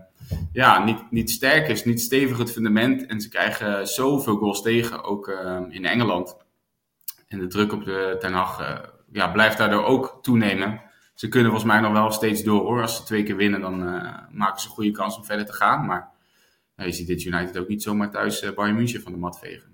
ja, 0.53 0.85
niet, 0.85 1.11
niet 1.11 1.31
sterk 1.31 1.69
is, 1.69 1.85
niet 1.85 2.01
stevig 2.01 2.39
het 2.39 2.53
fundament. 2.53 3.07
En 3.07 3.21
ze 3.21 3.29
krijgen 3.29 3.89
zoveel 3.89 4.37
goals 4.37 4.63
tegen, 4.63 5.05
ook 5.05 5.29
ehm, 5.29 5.65
in 5.71 5.85
Engeland. 5.85 6.37
En 7.29 7.39
de 7.39 7.47
druk 7.47 7.73
op 7.73 7.85
de 7.85 8.17
Ten 8.19 8.33
Hag 8.33 8.61
eh, 8.61 8.79
ja, 9.13 9.29
blijft 9.29 9.59
daardoor 9.59 9.85
ook 9.85 10.19
toenemen. 10.23 10.81
Ze 11.15 11.29
kunnen 11.29 11.51
volgens 11.51 11.73
mij 11.73 11.81
nog 11.81 11.93
wel 11.93 12.11
steeds 12.11 12.43
door 12.43 12.61
hoor. 12.61 12.83
Als 12.83 12.97
ze 12.97 13.03
twee 13.03 13.23
keer 13.23 13.37
winnen, 13.37 13.61
dan 13.61 13.87
eh, 13.87 14.19
maken 14.31 14.61
ze 14.61 14.67
een 14.67 14.75
goede 14.75 14.91
kans 14.91 15.17
om 15.17 15.25
verder 15.25 15.47
te 15.47 15.53
gaan. 15.53 15.87
Maar 15.87 16.12
ja, 16.77 16.85
je 16.85 16.93
ziet 16.93 17.07
dit 17.07 17.25
United 17.25 17.59
ook 17.59 17.69
niet 17.69 17.83
zomaar 17.83 18.11
thuis 18.11 18.41
eh, 18.43 18.55
Bayern 18.55 18.77
München 18.77 19.01
van 19.03 19.13
de 19.13 19.19
mat 19.19 19.39
vegen. 19.39 19.71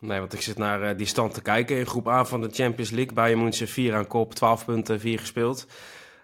Nee, 0.00 0.18
want 0.18 0.32
ik 0.32 0.40
zit 0.40 0.58
naar 0.58 0.82
eh, 0.82 0.96
die 0.96 1.06
stand 1.06 1.34
te 1.34 1.42
kijken 1.42 1.78
in 1.78 1.86
groep 1.86 2.08
A 2.08 2.24
van 2.24 2.40
de 2.40 2.48
Champions 2.52 2.90
League. 2.90 3.14
Bayern 3.14 3.42
München 3.42 3.68
4 3.68 3.94
aan 3.94 4.06
kop, 4.06 4.34
12 4.34 4.64
punten, 4.64 5.00
4 5.00 5.18
gespeeld. 5.18 5.66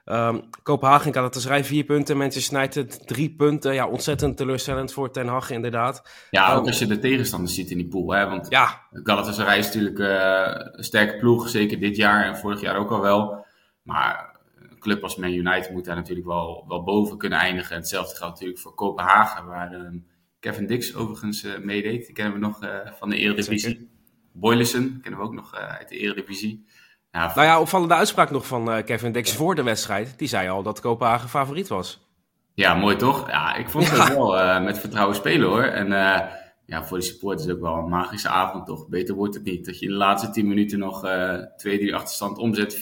Ehm 0.05 0.39
Kopenhagen 0.63 1.13
kan 1.13 1.25
het 1.25 1.33
dus 1.33 1.47
rij 1.47 1.65
4 1.65 1.85
punten, 1.85 2.17
Manchester 2.17 2.59
United 2.59 3.07
3 3.07 3.35
punten. 3.35 3.75
Ja, 3.75 3.87
ontzettend 3.89 4.37
teleurstellend 4.37 4.93
voor 4.93 5.11
Ten 5.11 5.27
Hag 5.27 5.51
inderdaad. 5.51 6.03
Ja, 6.31 6.53
ook 6.55 6.61
Oh. 6.61 6.67
als 6.67 6.79
je 6.79 6.87
de 6.87 6.99
tegenstanders 6.99 7.55
ziet 7.55 7.71
in 7.71 7.77
die 7.77 7.89
pool. 7.89 8.11
Hè? 8.13 8.27
Want 8.27 8.47
Ja, 8.49 8.81
Galatasaray 8.93 9.59
is 9.59 9.67
natuurlijk 9.67 9.99
eh, 9.99 10.67
een 10.73 10.85
sterke 10.85 11.17
ploeg, 11.17 11.49
zeker 11.49 11.81
dit 11.81 11.97
jaar 11.97 12.25
en 12.25 12.37
vorig 12.37 12.61
jaar 12.61 12.77
ook 12.77 12.91
al 12.91 13.01
wel. 13.01 13.45
Maar 13.83 14.30
club 14.81 15.03
als 15.03 15.17
Man 15.17 15.33
United 15.33 15.71
moet 15.71 15.85
daar 15.85 15.97
natuurlijk 15.97 16.27
wel, 16.27 16.65
wel 16.69 16.83
boven 16.83 17.19
kunnen 17.19 17.39
eindigen. 17.39 17.71
En 17.71 17.81
hetzelfde 17.81 18.17
geldt 18.17 18.33
natuurlijk 18.33 18.61
voor 18.61 18.75
Kopenhagen, 18.75 19.47
waar 19.47 19.73
ehm, 19.73 19.99
Kevin 20.41 20.67
Dix 20.67 20.95
overigens 20.95 21.45
eh, 21.45 21.59
meedeed. 21.59 22.07
Die 22.07 22.15
kennen 22.15 22.33
we 22.33 22.39
nog 22.39 22.63
eh, 22.63 22.79
van 22.99 23.11
de 23.11 23.17
Eredivisie. 23.17 23.91
Boylissen 24.33 24.99
kennen 25.03 25.21
we 25.21 25.27
ook 25.27 25.35
nog 25.35 25.55
eh, 25.55 25.77
uit 25.77 25.89
de 25.89 25.97
Eredivisie. 25.97 26.67
Ja, 27.13 27.33
nou 27.35 27.47
ja, 27.47 27.61
opvallende 27.61 27.95
uitspraak 27.95 28.31
nog 28.31 28.47
van 28.47 28.85
Kevin 28.85 29.13
Dix 29.13 29.35
voor 29.35 29.55
de 29.55 29.63
wedstrijd. 29.63 30.19
Die 30.19 30.29
zei 30.29 30.49
al 30.49 30.63
dat 30.63 30.81
Kopenhagen 30.81 31.29
favoriet 31.29 31.69
was. 31.69 32.09
Ja, 32.55 32.75
mooi 32.75 32.97
toch? 32.97 33.29
Ja, 33.29 33.55
ik 33.55 33.69
vond 33.69 33.91
het 33.91 34.09
wel 34.09 34.61
met 34.61 34.79
vertrouwen 34.79 35.17
spelen 35.17 35.49
hoor. 35.49 35.63
En 35.63 35.93
eh, 35.93 36.27
ja, 36.71 36.85
voor 36.85 36.99
de 36.99 37.05
supporters 37.05 37.49
ook 37.49 37.61
wel 37.61 37.77
een 37.77 37.89
magische 37.89 38.29
avond 38.29 38.67
toch. 38.67 38.89
Beter 38.89 39.15
wordt 39.15 39.35
het 39.35 39.45
niet. 39.45 39.67
Dat 39.67 39.79
je 39.79 39.87
in 39.87 39.93
de 39.93 39.99
laatste 39.99 40.31
10 40.31 40.49
minuten 40.49 40.79
nog 40.79 41.05
eh 41.05 41.39
2-3 41.91 41.95
achterstand 41.95 42.39
omzet, 42.39 42.77
4-3. 42.77 42.81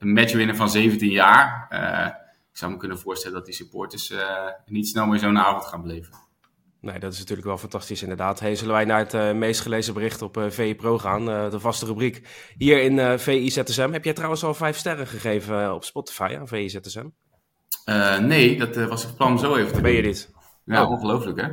Een 0.00 0.12
match 0.12 0.32
winnen 0.32 0.56
van 0.56 0.70
17 0.70 1.10
jaar. 1.10 1.66
Eh, 1.68 2.06
ik 2.50 2.56
zou 2.56 2.72
me 2.72 2.76
kunnen 2.78 2.98
voorstellen 2.98 3.36
dat 3.36 3.46
die 3.46 3.54
supporters 3.54 4.10
eh, 4.10 4.46
niet 4.66 4.88
snel 4.88 5.06
meer 5.06 5.18
zo'n 5.18 5.38
avond 5.38 5.64
gaan 5.64 5.82
beleven. 5.82 6.12
Nee, 6.80 6.98
dat 6.98 7.12
is 7.12 7.18
natuurlijk 7.18 7.46
wel 7.46 7.58
fantastisch 7.58 8.02
inderdaad. 8.02 8.40
Hey, 8.40 8.54
zullen 8.54 8.74
wij 8.74 8.84
naar 8.84 8.98
het 8.98 9.14
eh, 9.14 9.32
meest 9.32 9.60
gelezen 9.60 9.94
bericht 9.94 10.22
op 10.22 10.36
eh, 10.36 10.44
VI 10.48 10.74
Pro 10.74 10.98
gaan? 10.98 11.24
de 11.50 11.60
vaste 11.60 11.86
rubriek 11.86 12.22
hier 12.56 12.82
in 12.82 12.98
eh 12.98 13.18
VI 13.18 13.50
ZSM. 13.50 13.92
Heb 13.92 14.04
jij 14.04 14.12
trouwens 14.12 14.44
al 14.44 14.54
vijf 14.54 14.76
sterren 14.76 15.06
gegeven 15.06 15.74
op 15.74 15.84
Spotify 15.84 16.36
aan 16.38 16.48
VI 16.48 16.68
ZSM? 16.68 17.06
Eh, 17.84 18.18
nee, 18.18 18.58
dat 18.58 18.76
was 18.88 19.02
het 19.02 19.16
plan 19.16 19.38
zo 19.38 19.56
even 19.56 19.72
te 19.72 19.80
Ben 19.80 19.92
je 19.92 20.02
dit? 20.02 20.30
Ja, 20.64 20.82
Oh. 20.84 20.90
ongelooflijk 20.90 21.40
hè? 21.40 21.46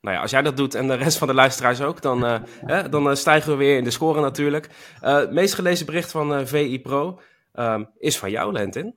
Nou 0.00 0.16
ja, 0.16 0.20
als 0.20 0.30
jij 0.30 0.42
dat 0.42 0.56
doet 0.56 0.74
en 0.74 0.86
de 0.86 0.94
rest 0.94 1.18
van 1.18 1.28
de 1.28 1.34
luisteraars 1.34 1.80
ook, 1.80 2.02
dan, 2.02 2.26
eh, 2.26 2.84
dan 2.90 3.16
stijgen 3.16 3.50
we 3.50 3.56
weer 3.56 3.76
in 3.76 3.84
de 3.84 3.90
score 3.90 4.20
natuurlijk. 4.20 4.68
Het 5.00 5.32
meest 5.32 5.54
gelezen 5.54 5.86
bericht 5.86 6.10
van 6.10 6.46
VI 6.46 6.80
Pro 6.80 7.20
ehm, 7.56 7.84
is 7.98 8.18
van 8.18 8.30
jou, 8.30 8.52
Lentin. 8.52 8.94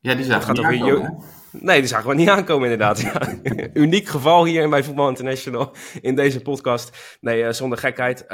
Ja, 0.00 0.14
die 0.14 0.24
zagen 0.24 0.42
gaat 0.42 0.56
niet 0.56 0.82
over 0.82 0.94
aankomen? 0.94 1.24
Nee, 1.50 1.78
die 1.78 1.88
zagen 1.88 2.08
we 2.08 2.14
niet 2.14 2.28
aankomen 2.28 2.70
inderdaad. 2.70 3.00
Ja. 3.00 3.20
Uniek 3.82 4.08
geval 4.08 4.44
hier 4.44 4.68
bij 4.68 4.84
Voetbal 4.84 5.08
International 5.08 5.74
in 6.00 6.14
deze 6.14 6.40
podcast. 6.40 7.18
Nee, 7.20 7.44
eh, 7.44 7.52
zonder 7.52 7.78
gekheid. 7.78 8.26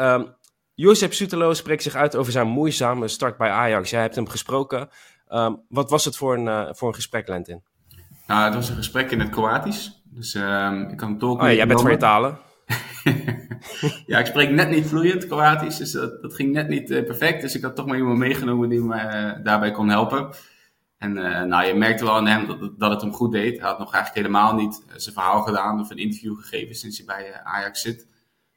Josep 0.74 1.12
Sutelo 1.12 1.54
spreekt 1.54 1.82
zich 1.82 1.94
uit 1.94 2.16
over 2.16 2.32
zijn 2.32 2.46
moeizame 2.46 3.08
start 3.08 3.36
bij 3.36 3.50
Ajax. 3.50 3.90
Jij 3.90 4.00
hebt 4.00 4.14
hem 4.14 4.28
gesproken. 4.28 4.88
Ehm, 5.28 5.54
wat 5.68 5.90
was 5.90 6.04
het 6.04 6.16
voor 6.16 6.34
een, 6.34 6.48
eh, 6.48 6.68
voor 6.72 6.88
een 6.88 6.94
gesprek, 6.94 7.28
Lentin? 7.28 7.62
Nou, 8.26 8.44
het 8.44 8.54
was 8.54 8.68
een 8.68 8.76
gesprek 8.76 9.10
in 9.10 9.20
het 9.20 9.30
Kroatisch. 9.30 10.02
Dus 10.04 10.34
ik 10.90 10.96
kan 10.96 11.18
tolken. 11.18 11.44
Oh 11.44 11.50
ja, 11.50 11.56
jij 11.56 11.66
bent 11.66 11.80
van 11.80 11.90
je 11.90 11.96
talen. 11.96 12.38
ja, 14.06 14.18
ik 14.18 14.26
spreek 14.26 14.50
net 14.50 14.70
niet 14.70 14.86
vloeiend 14.86 15.26
Kroatisch, 15.26 15.76
dus 15.76 15.92
dat, 15.92 16.34
ging 16.34 16.52
net 16.52 16.68
niet 16.68 16.90
eh, 16.90 17.04
perfect. 17.04 17.40
Dus 17.40 17.54
ik 17.54 17.62
had 17.62 17.76
toch 17.76 17.86
maar 17.86 17.96
iemand 17.96 18.18
meegenomen 18.18 18.68
die 18.68 18.80
me 18.80 18.94
eh, 18.94 19.44
daarbij 19.44 19.70
kon 19.70 19.88
helpen. 19.88 20.34
En 20.98 21.16
eh, 21.18 21.42
nou, 21.42 21.66
je 21.66 21.74
merkte 21.74 22.04
wel 22.04 22.14
aan 22.14 22.26
hem 22.26 22.46
dat, 22.46 22.78
dat 22.78 22.90
het 22.90 23.00
hem 23.00 23.12
goed 23.12 23.32
deed. 23.32 23.58
Hij 23.58 23.68
had 23.68 23.78
nog 23.78 23.92
eigenlijk 23.94 24.26
helemaal 24.26 24.54
niet 24.54 24.82
zijn 24.96 25.14
verhaal 25.14 25.42
gedaan 25.42 25.80
of 25.80 25.90
een 25.90 25.98
interview 25.98 26.40
gegeven 26.40 26.74
sinds 26.74 26.96
hij 26.96 27.06
bij 27.06 27.40
Ajax 27.42 27.80
zit. 27.80 28.06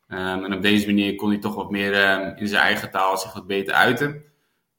Ehm, 0.07 0.43
en 0.43 0.53
op 0.53 0.61
deze 0.61 0.85
manier 0.85 1.15
kon 1.15 1.29
hij 1.29 1.39
toch 1.39 1.55
wat 1.55 1.71
meer 1.71 1.93
ehm, 1.93 2.37
in 2.37 2.47
zijn 2.47 2.63
eigen 2.63 2.91
taal 2.91 3.17
zich 3.17 3.33
wat 3.33 3.47
beter 3.47 3.73
uiten. 3.73 4.23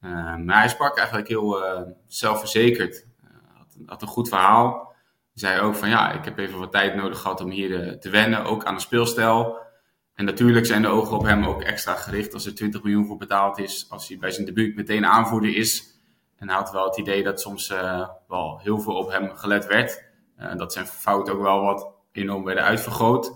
Ehm, 0.01 0.45
maar 0.45 0.59
hij 0.59 0.69
sprak 0.69 0.97
eigenlijk 0.97 1.29
heel 1.29 1.63
zelfverzekerd. 2.07 3.07
Had, 3.55 3.77
had 3.87 4.03
een 4.03 4.09
goed 4.09 4.29
verhaal. 4.29 4.95
Hij 5.33 5.51
zei 5.51 5.61
ook 5.61 5.75
van 5.75 5.89
ja, 5.89 6.13
ik 6.13 6.25
heb 6.25 6.39
even 6.39 6.59
wat 6.59 6.73
tijd 6.73 6.95
nodig 6.95 7.21
gehad 7.21 7.41
om 7.41 7.51
hier 7.51 7.99
te 8.01 8.11
wennen, 8.11 8.45
ook 8.45 8.65
aan 8.65 8.75
de 8.75 8.81
speelstijl. 8.81 9.69
En 10.15 10.25
natuurlijk 10.25 10.67
zijn 10.67 10.83
de 10.83 10.89
ogen 10.89 11.17
op 11.17 11.23
hem 11.23 11.45
ook 11.45 11.63
extra 11.63 11.95
gericht 11.95 12.35
als 12.35 12.47
er 12.47 12.55
20 12.55 12.83
miljoen 12.83 13.07
voor 13.07 13.17
betaald 13.17 13.59
is, 13.59 13.87
als 13.91 14.09
hij 14.09 14.19
bij 14.19 14.31
zijn 14.31 14.47
debuut 14.47 14.77
meteen 14.77 15.07
aanvoerder 15.07 15.57
is. 15.57 16.01
En 16.37 16.49
hij 16.49 16.57
had 16.57 16.73
wel 16.73 16.85
het 16.85 16.99
idee 16.99 17.23
dat 17.23 17.41
soms 17.41 17.71
eh, 17.71 18.09
wel 18.29 18.59
heel 18.63 18.81
veel 18.81 18.95
op 18.95 19.11
hem 19.11 19.31
gelet 19.35 19.67
werd. 19.67 20.05
Eh, 20.37 20.57
dat 20.57 20.73
zijn 20.73 20.87
fouten 20.87 21.35
ook 21.35 21.43
wel 21.43 21.61
wat 21.61 21.93
enorm 22.13 22.45
werden 22.45 22.65
uitvergroot. 22.65 23.27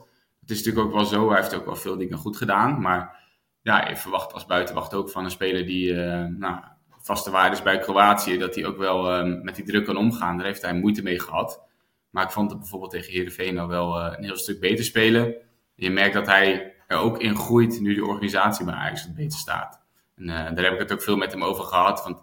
het 0.40 0.50
is 0.50 0.56
natuurlijk 0.56 0.86
ook 0.86 0.94
wel 0.94 1.04
zo, 1.04 1.28
hij 1.28 1.40
heeft 1.40 1.54
ook 1.54 1.64
wel 1.64 1.76
veel 1.76 1.96
dingen 1.96 2.18
goed 2.18 2.36
gedaan. 2.36 2.80
Maar 2.80 3.22
ja, 3.62 3.88
je 3.88 3.96
verwacht 3.96 4.32
als 4.32 4.46
buitenwacht 4.46 4.94
ook 4.94 5.10
van 5.10 5.24
een 5.24 5.30
speler 5.30 5.66
die 5.66 5.92
uh, 5.92 6.24
nou, 6.24 6.60
vaste 6.98 7.30
waarde 7.30 7.56
is 7.56 7.62
bij 7.62 7.78
Kroatië, 7.78 8.38
dat 8.38 8.54
hij 8.54 8.66
ook 8.66 8.76
wel 8.76 9.26
uh, 9.26 9.42
met 9.42 9.56
die 9.56 9.64
druk 9.64 9.84
kan 9.84 9.96
omgaan. 9.96 10.36
Daar 10.36 10.46
heeft 10.46 10.62
hij 10.62 10.74
moeite 10.74 11.02
mee 11.02 11.20
gehad. 11.20 11.62
Maar 12.10 12.24
ik 12.24 12.30
vond 12.30 12.50
het 12.50 12.58
bijvoorbeeld 12.58 12.90
tegen 12.90 13.12
Heerenveen 13.12 13.58
al 13.58 13.68
wel 13.68 14.00
uh, 14.00 14.12
een 14.16 14.24
heel 14.24 14.36
stuk 14.36 14.60
beter 14.60 14.84
spelen. 14.84 15.34
Je 15.74 15.90
merkt 15.90 16.14
dat 16.14 16.26
hij 16.26 16.74
er 16.86 16.98
ook 16.98 17.18
in 17.18 17.36
groeit 17.36 17.80
nu 17.80 17.94
de 17.94 18.06
organisatie 18.06 18.64
bij 18.64 18.74
Ajax 18.74 19.06
wat 19.06 19.14
beter 19.14 19.38
staat. 19.38 19.82
En 20.16 20.26
daar 20.26 20.64
heb 20.64 20.72
ik 20.72 20.78
het 20.78 20.92
ook 20.92 21.02
veel 21.02 21.16
met 21.16 21.32
hem 21.32 21.44
over 21.44 21.64
gehad. 21.64 22.04
Want 22.04 22.22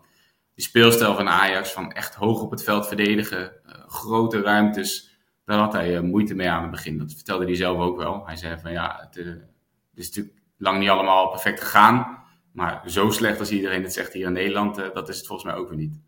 die 0.53 0.63
speelstijl 0.63 1.15
van 1.15 1.29
Ajax, 1.29 1.71
van 1.71 1.91
echt 1.91 2.15
hoog 2.15 2.41
op 2.41 2.51
het 2.51 2.63
veld 2.63 2.87
verdedigen, 2.87 3.51
grote 3.87 4.41
ruimtes, 4.41 5.19
daar 5.45 5.59
had 5.59 5.73
hij 5.73 6.01
moeite 6.01 6.35
mee 6.35 6.49
aan 6.49 6.61
het 6.61 6.71
begin. 6.71 6.97
Dat 6.97 7.13
vertelde 7.13 7.45
hij 7.45 7.55
zelf 7.55 7.79
ook 7.79 7.97
wel. 7.97 8.25
Hij 8.25 8.35
zei 8.35 8.59
van 8.59 8.71
ja, 8.71 8.97
het, 8.99 9.15
het 9.25 9.49
is 9.95 10.07
natuurlijk 10.07 10.35
lang 10.57 10.79
niet 10.79 10.89
allemaal 10.89 11.29
perfect 11.29 11.61
gegaan. 11.61 12.19
Maar 12.51 12.81
zo 12.85 13.09
slecht 13.09 13.39
als 13.39 13.51
iedereen 13.51 13.83
het 13.83 13.93
zegt 13.93 14.13
hier 14.13 14.25
in 14.25 14.33
Nederland, 14.33 14.75
dat 14.75 15.09
is 15.09 15.17
het 15.17 15.27
volgens 15.27 15.51
mij 15.51 15.57
ook 15.61 15.69
weer 15.69 15.77
niet. 15.77 15.99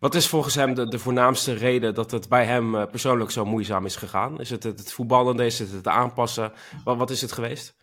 Wat 0.00 0.14
is 0.14 0.28
volgens 0.28 0.54
hem 0.54 0.74
de, 0.74 0.88
de 0.88 0.98
voornaamste 0.98 1.52
reden 1.52 1.94
dat 1.94 2.10
het 2.10 2.28
bij 2.28 2.44
hem 2.44 2.74
uh, 2.74 2.86
persoonlijk 2.86 3.30
zo 3.30 3.44
moeizaam 3.44 3.84
is 3.84 3.96
gegaan? 3.96 4.40
Is 4.40 4.50
het 4.50 4.62
het, 4.62 4.78
het 4.78 4.92
voetballende, 4.92 5.46
is 5.46 5.58
het 5.58 5.72
het 5.72 5.88
aanpassen? 5.88 6.52
Wat, 6.84 6.96
wat 6.96 7.10
is 7.10 7.20
het 7.20 7.32
geweest? 7.32 7.76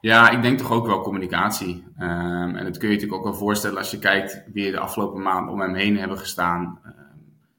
Ja, 0.00 0.30
ik 0.30 0.42
denk 0.42 0.58
toch 0.58 0.70
ook 0.70 0.86
wel 0.86 1.02
communicatie. 1.02 1.84
Um, 1.98 2.56
en 2.56 2.64
dat 2.64 2.78
kun 2.78 2.88
je 2.88 2.94
natuurlijk 2.94 3.20
ook 3.20 3.24
wel 3.24 3.38
voorstellen 3.38 3.78
als 3.78 3.90
je 3.90 3.98
kijkt 3.98 4.42
wie 4.52 4.70
de 4.70 4.78
afgelopen 4.78 5.22
maanden 5.22 5.52
om 5.52 5.60
hem 5.60 5.74
heen 5.74 5.98
hebben 5.98 6.18
gestaan. 6.18 6.80
Uh, 6.84 6.92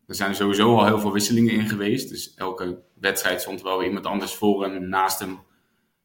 er 0.08 0.16
zijn 0.16 0.36
sowieso 0.36 0.78
al 0.78 0.86
heel 0.86 1.00
veel 1.00 1.12
wisselingen 1.12 1.54
in 1.54 1.68
geweest. 1.68 2.10
Dus 2.10 2.34
elke 2.34 2.82
wedstrijd 3.00 3.42
stond 3.42 3.62
wel 3.62 3.84
iemand 3.84 4.06
anders 4.06 4.36
voor 4.36 4.64
hem, 4.64 4.90
naast 4.90 5.20
hem. 5.20 5.40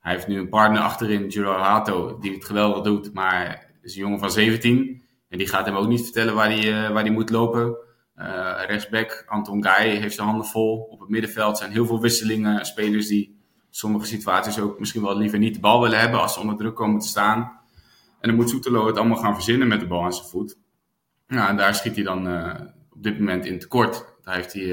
Hij 0.00 0.12
heeft 0.12 0.28
nu 0.28 0.38
een 0.38 0.49
partner 0.49 0.82
achterin, 0.82 1.28
Juro 1.28 1.52
Hato, 1.52 2.18
die 2.18 2.32
het 2.32 2.44
geweldig 2.44 2.82
doet, 2.82 3.12
maar 3.12 3.70
is 3.82 3.94
een 3.94 4.00
jongen 4.00 4.18
van 4.18 4.30
17. 4.30 5.02
En 5.28 5.38
die 5.38 5.49
gaat 5.49 5.66
hem 5.66 5.76
ook 5.76 5.88
niet 5.88 6.02
vertellen 6.02 6.35
waar 6.35 6.50
hij, 6.50 6.64
uh, 6.64 6.90
waar 6.90 7.02
hij 7.02 7.12
moet 7.12 7.30
lopen. 7.30 7.76
Uh, 8.16 8.61
rechtsback, 8.66 9.25
Anton 9.26 9.64
Guy, 9.64 9.97
heeft 9.97 10.14
zijn 10.14 10.26
handen 10.26 10.47
vol. 10.47 10.78
Op 10.78 11.00
het 11.00 11.08
middenveld 11.08 11.58
zijn 11.58 11.70
heel 11.70 11.87
veel 11.87 12.00
wisselingen. 12.00 12.66
Spelers 12.66 13.08
die 13.08 13.38
sommige 13.70 14.06
situaties 14.06 14.61
ook 14.61 14.78
misschien 14.78 15.02
wel 15.02 15.16
liever 15.16 15.38
niet 15.38 15.54
de 15.54 15.61
bal 15.61 15.80
willen 15.80 15.99
hebben 15.99 16.20
als 16.20 16.35
ze 16.35 16.40
onder 16.40 16.56
druk 16.56 16.75
komen 16.75 17.00
te 17.00 17.08
staan. 17.08 17.38
En 18.20 18.28
dan 18.28 18.35
moet 18.35 18.50
Soetelo 18.50 18.87
het 18.87 18.97
allemaal 18.97 19.16
gaan 19.16 19.35
verzinnen 19.35 19.68
met 19.68 19.80
de 19.80 19.87
bal 19.87 20.04
aan 20.04 20.12
zijn 20.12 20.28
voet. 20.28 20.58
Nou, 21.26 21.49
en 21.49 21.56
daar 21.56 21.75
schiet 21.75 21.94
hij 21.94 22.04
dan 22.04 22.28
uh, 22.28 22.54
op 22.90 23.02
dit 23.02 23.18
moment 23.18 23.47
in 23.47 23.58
tekort. 23.58 24.16
Daar 24.23 24.35
heeft 24.35 24.52
hij 24.52 24.66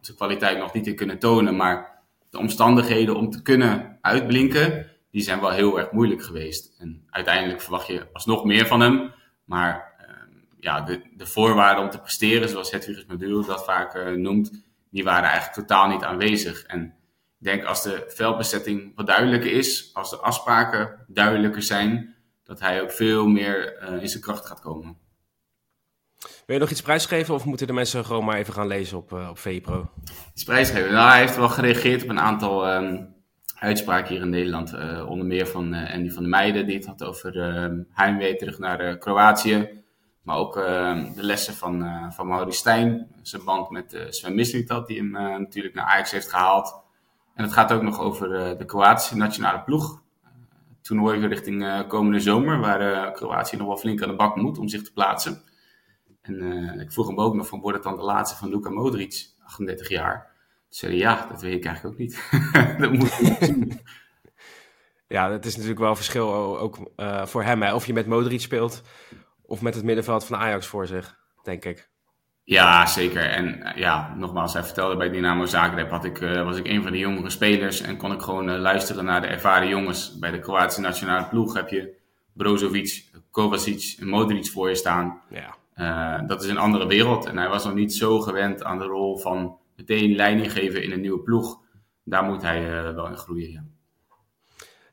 zijn 0.00 0.16
kwaliteit 0.16 0.58
nog 0.58 0.72
niet 0.72 0.86
in 0.86 0.96
kunnen 0.96 1.18
tonen, 1.18 1.56
maar 1.56 2.02
de 2.30 2.38
omstandigheden 2.38 3.16
om 3.16 3.30
te 3.30 3.42
kunnen 3.42 3.98
uitblinken, 4.00 4.86
die 5.10 5.22
zijn 5.22 5.40
wel 5.40 5.50
heel 5.50 5.78
erg 5.78 5.92
moeilijk 5.92 6.22
geweest. 6.22 6.74
En 6.78 7.06
uiteindelijk 7.10 7.60
verwacht 7.60 7.86
je 7.86 8.06
alsnog 8.12 8.44
meer 8.44 8.66
van 8.66 8.80
hem. 8.80 9.12
Maar 9.48 9.94
uh, 10.00 10.06
ja, 10.60 10.80
de, 10.80 11.02
de, 11.16 11.26
voorwaarden 11.26 11.84
om 11.84 11.90
te 11.90 12.00
presteren, 12.00 12.48
zoals 12.48 12.70
Hedwiges 12.70 13.06
Maduro 13.06 13.42
dat 13.42 13.64
vaak 13.64 13.94
uh, 13.94 14.10
noemt, 14.10 14.62
die 14.90 15.04
waren 15.04 15.28
eigenlijk 15.28 15.54
totaal 15.54 15.88
niet 15.88 16.02
aanwezig. 16.02 16.62
En 16.62 16.84
ik 17.38 17.44
denk 17.44 17.64
als 17.64 17.82
de 17.82 18.04
veldbezetting 18.08 18.92
wat 18.94 19.06
duidelijker 19.06 19.50
is, 19.50 19.90
als 19.94 20.10
de 20.10 20.16
afspraken 20.16 21.04
duidelijker 21.06 21.62
zijn, 21.62 22.14
dat 22.44 22.60
hij 22.60 22.82
ook 22.82 22.92
veel 22.92 23.26
meer 23.26 23.82
uh, 23.82 24.02
in 24.02 24.08
zijn 24.08 24.22
kracht 24.22 24.46
gaat 24.46 24.60
komen. 24.60 24.96
Wil 26.18 26.56
je 26.56 26.58
nog 26.58 26.70
iets 26.70 26.82
prijsgeven 26.82 27.34
of 27.34 27.44
moeten 27.44 27.66
de 27.66 27.72
mensen 27.72 28.04
gewoon 28.04 28.24
maar 28.24 28.38
even 28.38 28.52
gaan 28.52 28.66
lezen 28.66 28.98
op, 28.98 29.12
uh, 29.12 29.28
op 29.30 29.38
VPRO? 29.38 29.90
Iets 30.34 30.44
prijsgeven? 30.44 30.92
Nou, 30.92 31.10
hij 31.10 31.20
heeft 31.20 31.36
wel 31.36 31.48
gereageerd 31.48 32.02
op 32.02 32.08
een 32.08 32.20
aantal 32.20 32.74
um, 32.74 33.14
uitspraken 33.58 34.14
hier 34.14 34.22
in 34.22 34.30
Nederland. 34.30 34.74
Uh, 34.74 35.10
onder 35.10 35.26
meer 35.26 35.46
van 35.46 35.74
uh, 35.74 35.94
Andy 35.94 36.10
van 36.10 36.22
der 36.22 36.30
Meijden, 36.30 36.66
die 36.66 36.76
het 36.76 36.86
had 36.86 37.04
over 37.04 37.36
uh, 37.36 37.78
heimwee 37.90 38.36
terug 38.36 38.58
naar 38.58 38.98
Kroatië. 38.98 39.82
Maar 40.22 40.36
ook 40.36 40.56
ehm, 40.56 41.14
de 41.14 41.22
lessen 41.22 41.54
van, 41.54 41.84
van 42.12 42.26
Mauri 42.26 42.52
Stijn, 42.52 43.08
zijn 43.22 43.44
band 43.44 43.70
met 43.70 44.06
Sven 44.08 44.34
Mislintat, 44.34 44.86
die 44.86 44.96
hem 44.98 45.10
natuurlijk 45.40 45.74
naar 45.74 45.84
Ajax 45.84 46.10
heeft 46.10 46.30
gehaald. 46.30 46.80
En 47.34 47.44
het 47.44 47.52
gaat 47.52 47.72
ook 47.72 47.82
nog 47.82 48.00
over 48.00 48.28
de 48.58 48.64
Kroatische 48.64 49.16
nationale 49.16 49.62
ploeg. 49.62 50.02
toernooi 50.82 51.26
richting 51.26 51.86
komende 51.86 52.20
zomer, 52.20 52.58
waar 52.58 53.12
Kroatië 53.12 53.56
nog 53.56 53.66
wel 53.66 53.76
flink 53.76 54.02
aan 54.02 54.08
de 54.08 54.16
bak 54.16 54.36
moet 54.36 54.58
om 54.58 54.68
zich 54.68 54.82
te 54.82 54.92
plaatsen. 54.92 55.42
En 56.22 56.80
ik 56.80 56.92
vroeg 56.92 57.06
hem 57.06 57.18
ook 57.18 57.34
nog 57.34 57.48
van, 57.48 57.60
wordt 57.60 57.76
het 57.76 57.86
dan 57.86 57.96
de 57.96 58.02
laatste 58.02 58.36
van 58.36 58.48
Luka 58.48 58.70
Modric, 58.70 59.26
38 59.44 59.88
jaar? 59.88 60.37
Zei 60.68 60.96
ja, 60.96 61.26
dat 61.30 61.42
weet 61.42 61.54
ik 61.54 61.64
eigenlijk 61.64 61.94
ook 61.94 62.00
niet. 62.00 62.28
dat 62.78 62.92
moet 62.92 63.20
ik. 63.20 63.56
Ja, 65.08 65.28
dat 65.28 65.44
is 65.44 65.52
natuurlijk 65.52 65.80
wel 65.80 65.90
een 65.90 65.96
verschil 65.96 66.58
ook 66.58 66.90
uh, 66.96 67.26
voor 67.26 67.42
hem. 67.42 67.62
Hè? 67.62 67.74
Of 67.74 67.86
je 67.86 67.92
met 67.92 68.06
Modric 68.06 68.40
speelt, 68.40 68.82
of 69.42 69.62
met 69.62 69.74
het 69.74 69.84
middenveld 69.84 70.24
van 70.24 70.38
Ajax 70.38 70.66
voor 70.66 70.86
zich, 70.86 71.18
denk 71.42 71.64
ik. 71.64 71.88
Ja, 72.44 72.86
zeker. 72.86 73.30
En 73.30 73.46
uh, 73.46 73.76
ja, 73.76 74.14
nogmaals, 74.16 74.52
hij 74.52 74.64
vertelde 74.64 74.96
bij 74.96 75.10
Dynamo 75.10 75.46
Zagreb 75.46 75.90
had 75.90 76.04
ik, 76.04 76.18
was 76.18 76.56
ik 76.56 76.66
een 76.66 76.82
van 76.82 76.92
de 76.92 76.98
jongere 76.98 77.30
spelers 77.30 77.80
en 77.80 77.96
kon 77.96 78.12
ik 78.12 78.20
gewoon 78.20 78.58
luisteren 78.58 79.04
naar 79.04 79.20
de 79.20 79.26
ervaren 79.26 79.68
jongens. 79.68 80.18
Bij 80.18 80.30
de 80.30 80.40
Kroatische 80.40 80.80
nationale 80.80 81.28
ploeg 81.28 81.54
heb 81.54 81.68
je 81.68 81.94
Brozovic, 82.32 83.04
Kovacic 83.30 83.96
en 84.00 84.08
Modric 84.08 84.46
voor 84.46 84.68
je 84.68 84.74
staan. 84.74 85.20
Ja. 85.28 85.56
Dat 86.26 86.42
is 86.42 86.48
een 86.48 86.58
andere 86.58 86.86
wereld. 86.86 87.26
En 87.26 87.36
hij 87.36 87.48
was 87.48 87.64
nog 87.64 87.74
niet 87.74 87.94
zo 87.94 88.20
gewend 88.20 88.64
aan 88.64 88.78
de 88.78 88.84
rol 88.84 89.18
van 89.18 89.58
meteen 89.78 90.16
leiding 90.16 90.52
geven 90.52 90.82
in 90.82 90.92
een 90.92 91.00
nieuwe 91.00 91.22
ploeg. 91.22 91.60
Daar 92.04 92.24
moet 92.24 92.42
hij 92.42 92.62
uh, 92.62 92.94
wel 92.94 93.06
in 93.06 93.16
groeien. 93.16 93.50
Ja. 93.50 93.64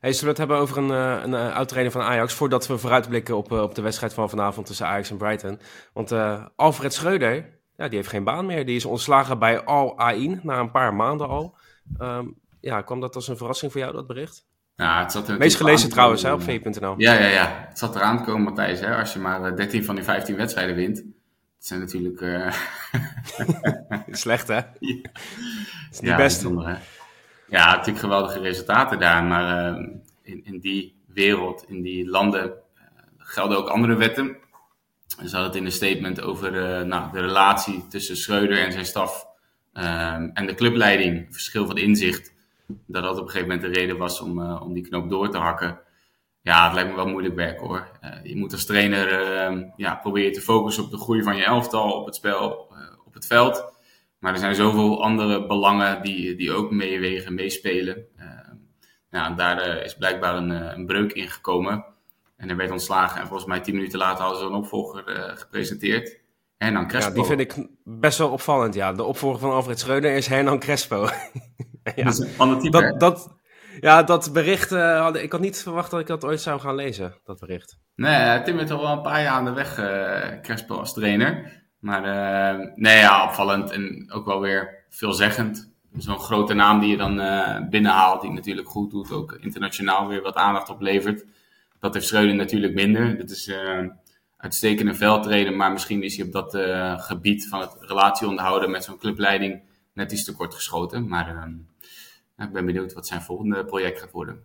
Hey, 0.00 0.12
zullen 0.12 0.34
we 0.34 0.40
het 0.40 0.50
hebben 0.50 0.56
over 0.56 0.78
een, 0.78 0.90
uh, 0.90 1.22
een 1.22 1.52
oud-trainer 1.52 1.92
van 1.92 2.02
Ajax... 2.02 2.34
voordat 2.34 2.66
we 2.66 2.78
vooruitblikken 2.78 3.36
op, 3.36 3.52
op 3.52 3.74
de 3.74 3.82
wedstrijd 3.82 4.14
van 4.14 4.30
vanavond 4.30 4.66
tussen 4.66 4.86
Ajax 4.86 5.10
en 5.10 5.16
Brighton? 5.16 5.60
Want 5.92 6.12
Alfred 6.56 6.94
Schreuder, 6.94 7.34
ja, 7.76 7.88
die 7.88 7.96
heeft 7.96 8.08
geen 8.08 8.24
baan 8.24 8.46
meer. 8.46 8.66
Die 8.66 8.76
is 8.76 8.84
ontslagen 8.84 9.38
bij 9.38 9.64
Al 9.64 9.98
Ain 9.98 10.40
na 10.42 10.58
een 10.58 10.70
paar 10.70 10.94
maanden 10.94 11.28
al. 11.28 11.56
Um, 12.00 12.38
ja, 12.60 12.82
kwam 12.82 13.00
dat 13.00 13.14
als 13.14 13.28
een 13.28 13.36
verrassing 13.36 13.72
voor 13.72 13.80
jou, 13.80 13.92
dat 13.92 14.06
bericht? 14.06 14.46
Ja, 14.76 15.02
het 15.02 15.12
zat 15.12 15.28
er 15.28 15.38
Meest 15.38 15.56
gelezen 15.56 15.90
trouwens 15.90 16.22
hè, 16.22 16.32
op 16.32 16.42
v.nl. 16.42 16.94
Ja, 16.96 17.12
ja, 17.12 17.26
ja. 17.26 17.66
Het 17.68 17.78
zat 17.78 17.96
eraan 17.96 18.18
te 18.18 18.24
komen, 18.24 18.42
Matthijs. 18.42 18.80
Hè? 18.80 18.96
Als 18.96 19.12
je 19.12 19.18
maar 19.18 19.56
13 19.56 19.84
van 19.84 19.94
die 19.94 20.04
15 20.04 20.36
wedstrijden 20.36 20.74
wint. 20.74 21.04
Zijn 21.66 21.80
natuurlijk... 21.80 22.20
Uh... 22.20 22.52
Slecht, 24.24 24.48
hè? 24.48 24.54
Ja. 24.54 25.10
Is 25.90 26.00
niet 26.00 26.10
ja, 26.10 26.16
best. 26.16 26.42
Bijzonder, 26.42 26.78
ja, 27.48 27.70
natuurlijk 27.70 27.98
geweldige 27.98 28.40
resultaten 28.40 28.98
daar. 28.98 29.24
Maar 29.24 29.74
uh, 29.74 29.88
in, 30.22 30.44
in 30.44 30.58
die 30.58 30.94
wereld, 31.06 31.64
in 31.68 31.82
die 31.82 32.08
landen, 32.08 32.44
uh, 32.44 32.52
gelden 33.18 33.58
ook 33.58 33.68
andere 33.68 33.94
wetten. 33.94 34.36
Ze 35.06 35.22
hadden 35.22 35.42
het 35.42 35.54
in 35.54 35.64
een 35.64 35.72
statement 35.72 36.20
over 36.20 36.52
nou, 36.86 37.12
de 37.12 37.20
relatie 37.20 37.86
tussen 37.88 38.16
Schreuder 38.16 38.58
en 38.58 38.72
zijn 38.72 38.86
staf... 38.86 39.26
en 39.72 40.46
de 40.46 40.54
clubleiding, 40.54 41.26
verschil 41.30 41.66
van 41.66 41.78
inzicht 41.78 42.34
dat 42.66 43.02
dat 43.02 43.18
op 43.18 43.24
een 43.24 43.30
gegeven 43.30 43.48
moment 43.48 43.74
de 43.74 43.80
reden 43.80 43.96
was 43.96 44.20
om, 44.20 44.38
uh, 44.38 44.62
om 44.62 44.72
die 44.72 44.88
knoop 44.88 45.10
door 45.10 45.30
te 45.30 45.38
hakken. 45.38 45.80
Ja, 46.46 46.64
het 46.64 46.74
lijkt 46.74 46.90
me 46.90 46.96
wel 46.96 47.08
moeilijk 47.08 47.34
werk 47.34 47.60
hoor. 47.60 47.88
Uh, 48.04 48.10
je 48.22 48.36
moet 48.36 48.52
als 48.52 48.66
trainer 48.66 49.22
uh, 49.52 49.62
ja, 49.76 49.94
proberen 49.94 50.32
te 50.32 50.40
focussen 50.40 50.84
op 50.84 50.90
de 50.90 50.98
groei 50.98 51.22
van 51.22 51.36
je 51.36 51.44
elftal, 51.44 51.92
op 51.92 52.06
het 52.06 52.14
spel, 52.14 52.68
op 53.06 53.14
het 53.14 53.26
veld. 53.26 53.72
Maar 54.18 54.32
er 54.32 54.38
zijn 54.38 54.54
zoveel 54.54 55.02
andere 55.02 55.46
belangen 55.46 56.02
die, 56.02 56.36
die 56.36 56.52
ook 56.52 56.70
meewegen, 56.70 57.34
meespelen. 57.34 58.06
ja, 59.10 59.30
daar 59.30 59.82
is 59.82 59.96
blijkbaar 59.96 60.36
een, 60.36 60.50
een 60.50 60.86
breuk 60.86 61.12
in 61.12 61.28
gekomen. 61.28 61.84
En 62.36 62.50
er 62.50 62.56
werd 62.56 62.70
ontslagen. 62.70 63.20
En 63.20 63.26
volgens 63.26 63.48
mij 63.48 63.60
tien 63.60 63.74
minuten 63.74 63.98
later 63.98 64.22
hadden 64.24 64.40
ze 64.40 64.46
een 64.46 64.54
opvolger 64.54 65.02
gepresenteerd. 65.36 66.20
Hernan 66.56 66.88
Crespo. 66.88 67.08
Ja, 67.08 67.14
die 67.14 67.24
vind 67.24 67.40
ik 67.40 67.68
best 67.84 68.18
wel 68.18 68.30
opvallend. 68.30 68.74
Ja, 68.74 68.92
de 68.92 69.04
opvolger 69.04 69.40
van 69.40 69.50
Alfred 69.50 69.78
Schreuder 69.78 70.16
is 70.16 70.26
Hernan 70.26 70.58
Crespo. 70.58 71.02
ja, 71.96 72.04
dat 72.04 72.12
is 72.12 72.18
een 72.18 72.28
ander 72.36 72.58
type. 72.58 72.80
Dat, 72.80 73.00
dat, 73.00 73.35
ja, 73.80 74.02
dat 74.02 74.32
bericht, 74.32 74.72
uh, 74.72 75.08
ik 75.12 75.32
had 75.32 75.40
niet 75.40 75.62
verwacht 75.62 75.90
dat 75.90 76.00
ik 76.00 76.06
dat 76.06 76.24
ooit 76.24 76.40
zou 76.40 76.60
gaan 76.60 76.74
lezen, 76.74 77.14
dat 77.24 77.38
bericht. 77.38 77.78
Nee, 77.94 78.42
Tim 78.42 78.58
is 78.58 78.70
al 78.70 78.80
wel 78.80 78.92
een 78.92 79.02
paar 79.02 79.22
jaar 79.22 79.32
aan 79.32 79.44
de 79.44 79.52
weg, 79.52 79.78
uh, 79.78 80.78
als 80.78 80.94
trainer. 80.94 81.52
Maar 81.78 82.02
nee, 82.74 82.98
ja, 82.98 83.24
opvallend 83.24 83.70
en 83.70 84.12
ook 84.12 84.26
wel 84.26 84.40
weer 84.40 84.84
veelzeggend. 84.88 85.72
Zo'n 85.96 86.18
grote 86.18 86.54
naam 86.54 86.80
die 86.80 86.90
je 86.90 86.96
dan 86.96 87.16
binnenhaalt, 87.70 88.20
die 88.20 88.30
natuurlijk 88.30 88.68
goed 88.68 88.90
doet, 88.90 89.12
ook 89.12 89.32
internationaal 89.32 90.08
weer 90.08 90.22
wat 90.22 90.34
aandacht 90.34 90.68
oplevert. 90.68 91.24
Dat 91.80 91.94
heeft 91.94 92.06
Schreuder 92.06 92.34
natuurlijk 92.34 92.74
minder. 92.74 93.16
Dit 93.16 93.30
is 93.30 93.52
uitstekende 94.36 94.94
veldtrainer, 94.94 95.56
maar 95.56 95.72
misschien 95.72 96.02
is 96.02 96.16
hij 96.16 96.26
op 96.26 96.32
dat 96.32 96.56
gebied 97.02 97.48
van 97.48 97.60
het 97.60 97.76
relatie 97.80 98.28
onderhouden 98.28 98.70
met 98.70 98.84
zo'n 98.84 98.98
clubleiding 98.98 99.62
net 99.92 100.12
iets 100.12 100.24
te 100.24 100.34
kort 100.34 100.54
geschoten. 100.54 101.08
Maar 101.08 101.48
ik 102.36 102.52
ben 102.52 102.66
benieuwd 102.66 102.92
wat 102.92 103.06
zijn 103.06 103.22
volgende 103.22 103.64
project 103.64 104.00
gaat 104.00 104.10
worden. 104.10 104.42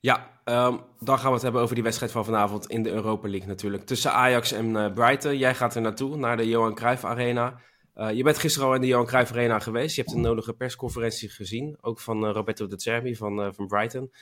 Ja, 0.00 0.40
um, 0.44 0.80
dan 0.98 1.18
gaan 1.18 1.26
we 1.28 1.32
het 1.32 1.42
hebben 1.42 1.60
over 1.60 1.74
die 1.74 1.84
wedstrijd 1.84 2.12
van 2.12 2.24
vanavond 2.24 2.66
in 2.66 2.82
de 2.82 2.90
Europa 2.90 3.28
League 3.28 3.48
natuurlijk. 3.48 3.86
Tussen 3.86 4.12
Ajax 4.12 4.52
en 4.52 4.66
uh, 4.66 4.92
Brighton. 4.92 5.38
Jij 5.38 5.54
gaat 5.54 5.74
er 5.74 5.80
naartoe, 5.80 6.16
naar 6.16 6.36
de 6.36 6.48
Johan 6.48 6.74
Cruijff 6.74 7.04
Arena. 7.04 7.60
je 7.94 8.22
bent 8.22 8.38
gisteren 8.38 8.68
al 8.68 8.74
in 8.74 8.80
de 8.80 8.86
Johan 8.86 9.06
Cruijff 9.06 9.32
Arena 9.32 9.58
geweest. 9.58 9.96
Je 9.96 10.02
hebt 10.02 10.14
de 10.14 10.20
nodige 10.20 10.52
persconferentie 10.52 11.28
gezien, 11.28 11.76
ook 11.80 12.00
van 12.00 12.26
Roberto 12.26 12.66
de 12.66 12.80
Zerbi 12.80 13.16
van, 13.16 13.54
van 13.54 13.66
Brighton. 13.66 14.12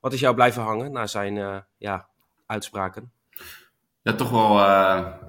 Wat 0.00 0.12
is 0.12 0.20
jou 0.20 0.34
blijven 0.34 0.62
hangen 0.62 0.92
na 0.92 1.06
zijn 1.06 1.64
ja, 1.78 2.08
uitspraken? 2.46 3.12
Ja, 4.02 4.12
toch 4.12 4.30
wel, 4.30 4.56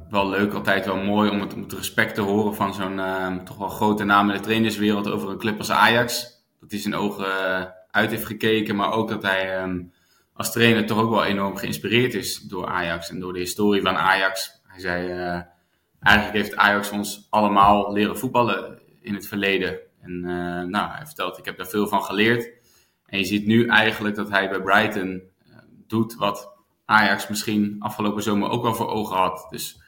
wel 0.09 0.29
leuk. 0.29 0.53
Altijd 0.53 0.85
wel 0.85 0.97
mooi 0.97 1.29
om 1.29 1.41
het, 1.41 1.53
om 1.53 1.61
het 1.61 1.73
respect 1.73 2.15
te 2.15 2.21
horen 2.21 2.55
van 2.55 2.73
zo'n 2.73 2.99
toch 3.43 3.57
wel 3.57 3.69
grote 3.69 4.03
naam 4.03 4.29
in 4.29 4.35
de 4.35 4.41
trainerswereld 4.41 5.09
over 5.09 5.29
een 5.29 5.37
club 5.37 5.57
als 5.57 5.71
Ajax. 5.71 6.36
Dat 6.67 6.71
hij 6.71 6.91
zijn 6.91 7.01
ogen 7.01 7.73
uit 7.91 8.09
heeft 8.09 8.25
gekeken, 8.25 8.75
maar 8.75 8.91
ook 8.91 9.09
dat 9.09 9.23
hij 9.23 9.61
um, 9.61 9.93
als 10.33 10.51
trainer 10.51 10.85
toch 10.85 10.99
ook 10.99 11.09
wel 11.09 11.25
enorm 11.25 11.57
geïnspireerd 11.57 12.13
is 12.13 12.39
door 12.39 12.67
Ajax 12.67 13.09
en 13.09 13.19
door 13.19 13.33
de 13.33 13.39
historie 13.39 13.81
van 13.81 13.95
Ajax. 13.95 14.61
Hij 14.63 14.79
zei, 14.79 15.09
uh, 15.09 15.41
eigenlijk 15.99 16.43
heeft 16.43 16.55
Ajax 16.55 16.89
ons 16.91 17.27
allemaal 17.29 17.93
leren 17.93 18.17
voetballen 18.17 18.79
in 19.01 19.13
het 19.13 19.27
verleden. 19.27 19.79
En 20.01 20.11
uh, 20.11 20.61
nou, 20.63 20.91
hij 20.91 21.05
vertelt, 21.05 21.37
ik 21.37 21.45
heb 21.45 21.57
daar 21.57 21.67
veel 21.67 21.87
van 21.87 22.03
geleerd. 22.03 22.51
En 23.05 23.17
je 23.17 23.25
ziet 23.25 23.45
nu 23.45 23.65
eigenlijk 23.67 24.15
dat 24.15 24.29
hij 24.29 24.49
bij 24.49 24.61
Brighton 24.61 25.21
doet 25.87 26.15
wat 26.15 26.53
Ajax 26.85 27.27
misschien 27.27 27.75
afgelopen 27.79 28.23
zomer 28.23 28.49
ook 28.49 28.63
wel 28.63 28.75
voor 28.75 28.89
ogen 28.89 29.17
had. 29.17 29.47
Dus 29.49 29.81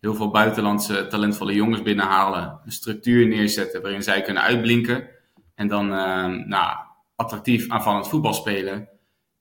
heel 0.00 0.14
veel 0.14 0.30
buitenlandse 0.30 1.06
talentvolle 1.06 1.54
jongens 1.54 1.82
binnenhalen, 1.82 2.60
een 2.64 2.72
structuur 2.72 3.26
neerzetten 3.26 3.82
waarin 3.82 4.02
zij 4.02 4.22
kunnen 4.22 4.42
uitblinken. 4.42 5.14
En 5.56 5.68
dan 5.68 5.88
nou, 6.48 6.76
attractief 7.16 7.68
aanvallend 7.68 8.08
voetbal 8.08 8.34
spelen. 8.34 8.80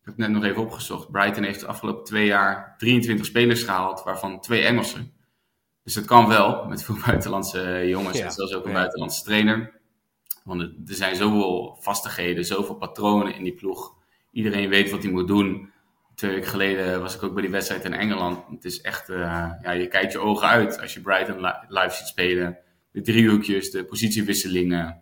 Ik 0.05 0.11
heb 0.11 0.17
net 0.17 0.29
nog 0.29 0.43
even 0.43 0.61
opgezocht. 0.61 1.11
Brighton 1.11 1.43
heeft 1.43 1.59
de 1.59 1.67
afgelopen 1.67 2.03
twee 2.03 2.25
jaar 2.25 2.75
23 2.77 3.25
spelers 3.25 3.63
gehaald, 3.63 4.03
waarvan 4.03 4.41
twee 4.41 4.61
Engelsen. 4.61 5.13
Dus 5.83 5.95
het 5.95 6.05
kan 6.05 6.27
wel 6.27 6.65
met 6.65 6.83
veel 6.83 6.97
buitenlandse 7.05 7.83
jongens 7.87 8.19
en 8.19 8.31
zelfs 8.31 8.53
ook 8.53 8.65
een 8.65 8.73
buitenlandse 8.73 9.23
trainer. 9.23 9.73
Want 10.43 10.61
er 10.61 10.95
zijn 10.95 11.15
zoveel 11.15 11.77
vastigheden, 11.79 12.45
zoveel 12.45 12.75
patronen 12.75 13.35
in 13.35 13.43
die 13.43 13.53
ploeg. 13.53 13.93
Iedereen 14.31 14.69
weet 14.69 14.91
wat 14.91 15.03
hij 15.03 15.11
moet 15.11 15.27
doen. 15.27 15.71
Twee 16.15 16.31
weken 16.31 16.49
geleden 16.49 17.01
was 17.01 17.15
ik 17.15 17.23
ook 17.23 17.33
bij 17.33 17.41
die 17.41 17.51
wedstrijd 17.51 17.83
in 17.83 17.93
Engeland. 17.93 18.43
Het 18.49 18.65
is 18.65 18.81
echt, 18.81 19.09
uh, 19.09 19.51
ja, 19.61 19.71
je 19.71 19.87
kijkt 19.87 20.11
je 20.11 20.19
ogen 20.19 20.47
uit 20.47 20.81
als 20.81 20.93
je 20.93 21.01
Brighton 21.01 21.51
live 21.67 21.95
ziet 21.95 22.07
spelen. 22.07 22.57
De 22.91 23.01
driehoekjes, 23.01 23.71
de 23.71 23.85
positiewisselingen, 23.85 25.01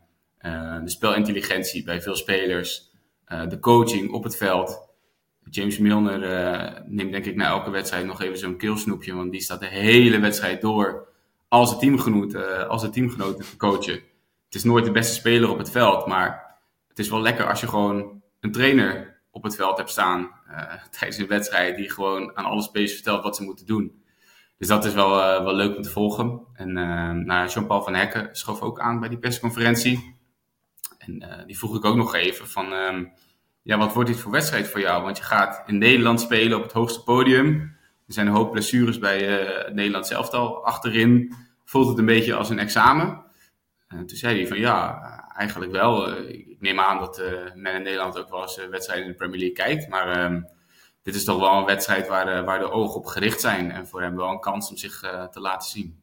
de 0.83 0.89
spelintelligentie 0.89 1.83
bij 1.83 2.01
veel 2.01 2.15
spelers, 2.15 2.91
uh, 3.27 3.47
de 3.49 3.59
coaching 3.59 4.11
op 4.11 4.23
het 4.23 4.37
veld. 4.37 4.91
James 5.49 5.77
Milner 5.77 6.23
uh, 6.23 6.79
neemt 6.85 7.11
denk 7.11 7.25
ik 7.25 7.35
na 7.35 7.47
elke 7.47 7.69
wedstrijd 7.69 8.05
nog 8.05 8.21
even 8.21 8.37
zo'n 8.37 8.57
keelsnoepje, 8.57 9.13
want 9.13 9.31
die 9.31 9.41
staat 9.41 9.59
de 9.59 9.67
hele 9.67 10.19
wedstrijd 10.19 10.61
door 10.61 11.07
als 11.47 11.71
een 11.71 11.79
teamgenoot, 11.79 12.35
als 12.67 12.83
een 12.83 12.91
teamgenoot 12.91 13.37
te 13.37 13.57
coachen. 13.57 13.93
Het 14.45 14.55
is 14.55 14.63
nooit 14.63 14.85
de 14.85 14.91
beste 14.91 15.13
speler 15.13 15.49
op 15.49 15.57
het 15.57 15.71
veld, 15.71 16.05
maar 16.05 16.57
het 16.87 16.99
is 16.99 17.09
wel 17.09 17.21
lekker 17.21 17.49
als 17.49 17.59
je 17.59 17.67
gewoon 17.67 18.21
een 18.39 18.51
trainer 18.51 19.21
op 19.31 19.43
het 19.43 19.55
veld 19.55 19.77
hebt 19.77 19.89
staan 19.89 20.29
tijdens 20.99 21.17
een 21.17 21.27
wedstrijd 21.27 21.75
die 21.75 21.89
gewoon 21.89 22.37
aan 22.37 22.45
alle 22.45 22.61
spelers 22.61 22.93
vertelt 22.93 23.23
wat 23.23 23.35
ze 23.35 23.43
moeten 23.43 23.65
doen. 23.65 24.03
Dus 24.57 24.67
dat 24.67 24.85
is 24.85 24.93
wel, 24.93 25.43
wel 25.43 25.53
leuk 25.53 25.75
om 25.75 25.81
te 25.81 25.89
volgen. 25.89 26.41
En 26.53 26.73
nou, 27.25 27.47
Jean-Paul 27.47 27.83
van 27.83 27.95
Hekken 27.95 28.29
schoof 28.31 28.61
ook 28.61 28.79
aan 28.79 28.99
bij 28.99 29.09
die 29.09 29.17
persconferentie. 29.17 30.21
En 31.05 31.23
uh, 31.23 31.45
die 31.45 31.57
vroeg 31.57 31.75
ik 31.75 31.85
ook 31.85 31.95
nog 31.95 32.15
even 32.15 32.47
van, 32.47 32.73
um, 32.73 33.13
ja, 33.61 33.77
wat 33.77 33.93
wordt 33.93 34.09
dit 34.09 34.19
voor 34.19 34.31
wedstrijd 34.31 34.67
voor 34.67 34.79
jou? 34.79 35.03
Want 35.03 35.17
je 35.17 35.23
gaat 35.23 35.63
in 35.65 35.77
Nederland 35.77 36.21
spelen 36.21 36.57
op 36.57 36.63
het 36.63 36.71
hoogste 36.71 37.03
podium. 37.03 37.77
Er 38.07 38.13
zijn 38.13 38.27
een 38.27 38.33
hoop 38.33 38.51
blessures 38.51 38.99
bij 38.99 39.41
uh, 39.41 39.65
het 39.65 39.73
Nederlands 39.73 40.09
elftal. 40.09 40.65
Achterin 40.65 41.33
voelt 41.65 41.87
het 41.87 41.97
een 41.97 42.05
beetje 42.05 42.35
als 42.35 42.49
een 42.49 42.59
examen. 42.59 43.23
En 43.87 44.05
toen 44.05 44.17
zei 44.17 44.37
hij 44.37 44.47
van, 44.47 44.59
ja, 44.59 45.01
eigenlijk 45.35 45.71
wel. 45.71 46.09
Uh, 46.09 46.29
ik 46.29 46.57
neem 46.59 46.79
aan 46.79 46.99
dat 46.99 47.21
men 47.55 47.75
in 47.75 47.81
Nederland 47.81 48.17
ook 48.17 48.29
wel 48.29 48.41
eens 48.41 48.67
wedstrijden 48.69 49.05
in 49.05 49.11
de 49.11 49.17
Premier 49.17 49.39
League 49.39 49.55
kijkt. 49.55 49.89
Maar 49.89 50.25
um, 50.25 50.47
dit 51.01 51.15
is 51.15 51.23
toch 51.23 51.39
wel 51.39 51.57
een 51.57 51.65
wedstrijd 51.65 52.07
waar 52.07 52.43
waar 52.43 52.59
de 52.59 52.71
ogen 52.71 52.95
op 52.95 53.05
gericht 53.05 53.41
zijn. 53.41 53.71
En 53.71 53.87
voor 53.87 54.01
hem 54.01 54.15
wel 54.15 54.29
een 54.29 54.39
kans 54.39 54.69
om 54.69 54.77
zich 54.77 54.99
te 55.31 55.39
laten 55.39 55.69
zien. 55.69 56.02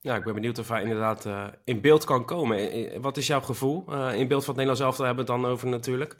Ja, 0.00 0.16
ik 0.16 0.24
ben 0.24 0.34
benieuwd 0.34 0.58
of 0.58 0.68
hij 0.68 0.82
inderdaad 0.82 1.26
uh, 1.26 1.46
in 1.64 1.80
beeld 1.80 2.04
kan 2.04 2.24
komen. 2.24 2.70
Wat 3.00 3.16
is 3.16 3.26
jouw 3.26 3.40
gevoel? 3.40 3.92
In 4.12 4.28
beeld 4.28 4.44
van 4.44 4.54
het 4.54 4.64
Nederlands 4.64 4.80
elftal 4.80 5.04
hebben 5.04 5.26
we 5.26 5.32
het 5.32 5.40
dan 5.40 5.50
over 5.50 5.68
natuurlijk. 5.68 6.16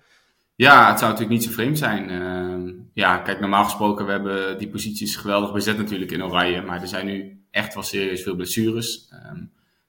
Ja, 0.55 0.89
het 0.89 0.99
zou 0.99 1.11
natuurlijk 1.11 1.41
niet 1.41 1.49
zo 1.49 1.55
vreemd 1.55 1.79
zijn. 1.79 2.91
Ja, 2.95 3.19
kijk, 3.19 3.41
normaal 3.41 3.65
gesproken, 3.65 4.07
we 4.07 4.11
hebben 4.11 4.59
die 4.59 4.69
posities 4.69 5.17
geweldig 5.17 5.53
bezet 5.53 5.77
natuurlijk 5.77 6.11
in 6.11 6.25
Oranje. 6.25 6.63
Maar 6.63 6.81
er 6.81 6.89
zijn 6.89 7.07
nu 7.07 7.45
echt 7.51 7.75
wel 7.75 7.83
serieus 7.83 8.23
veel 8.23 8.35
blessures. 8.35 9.13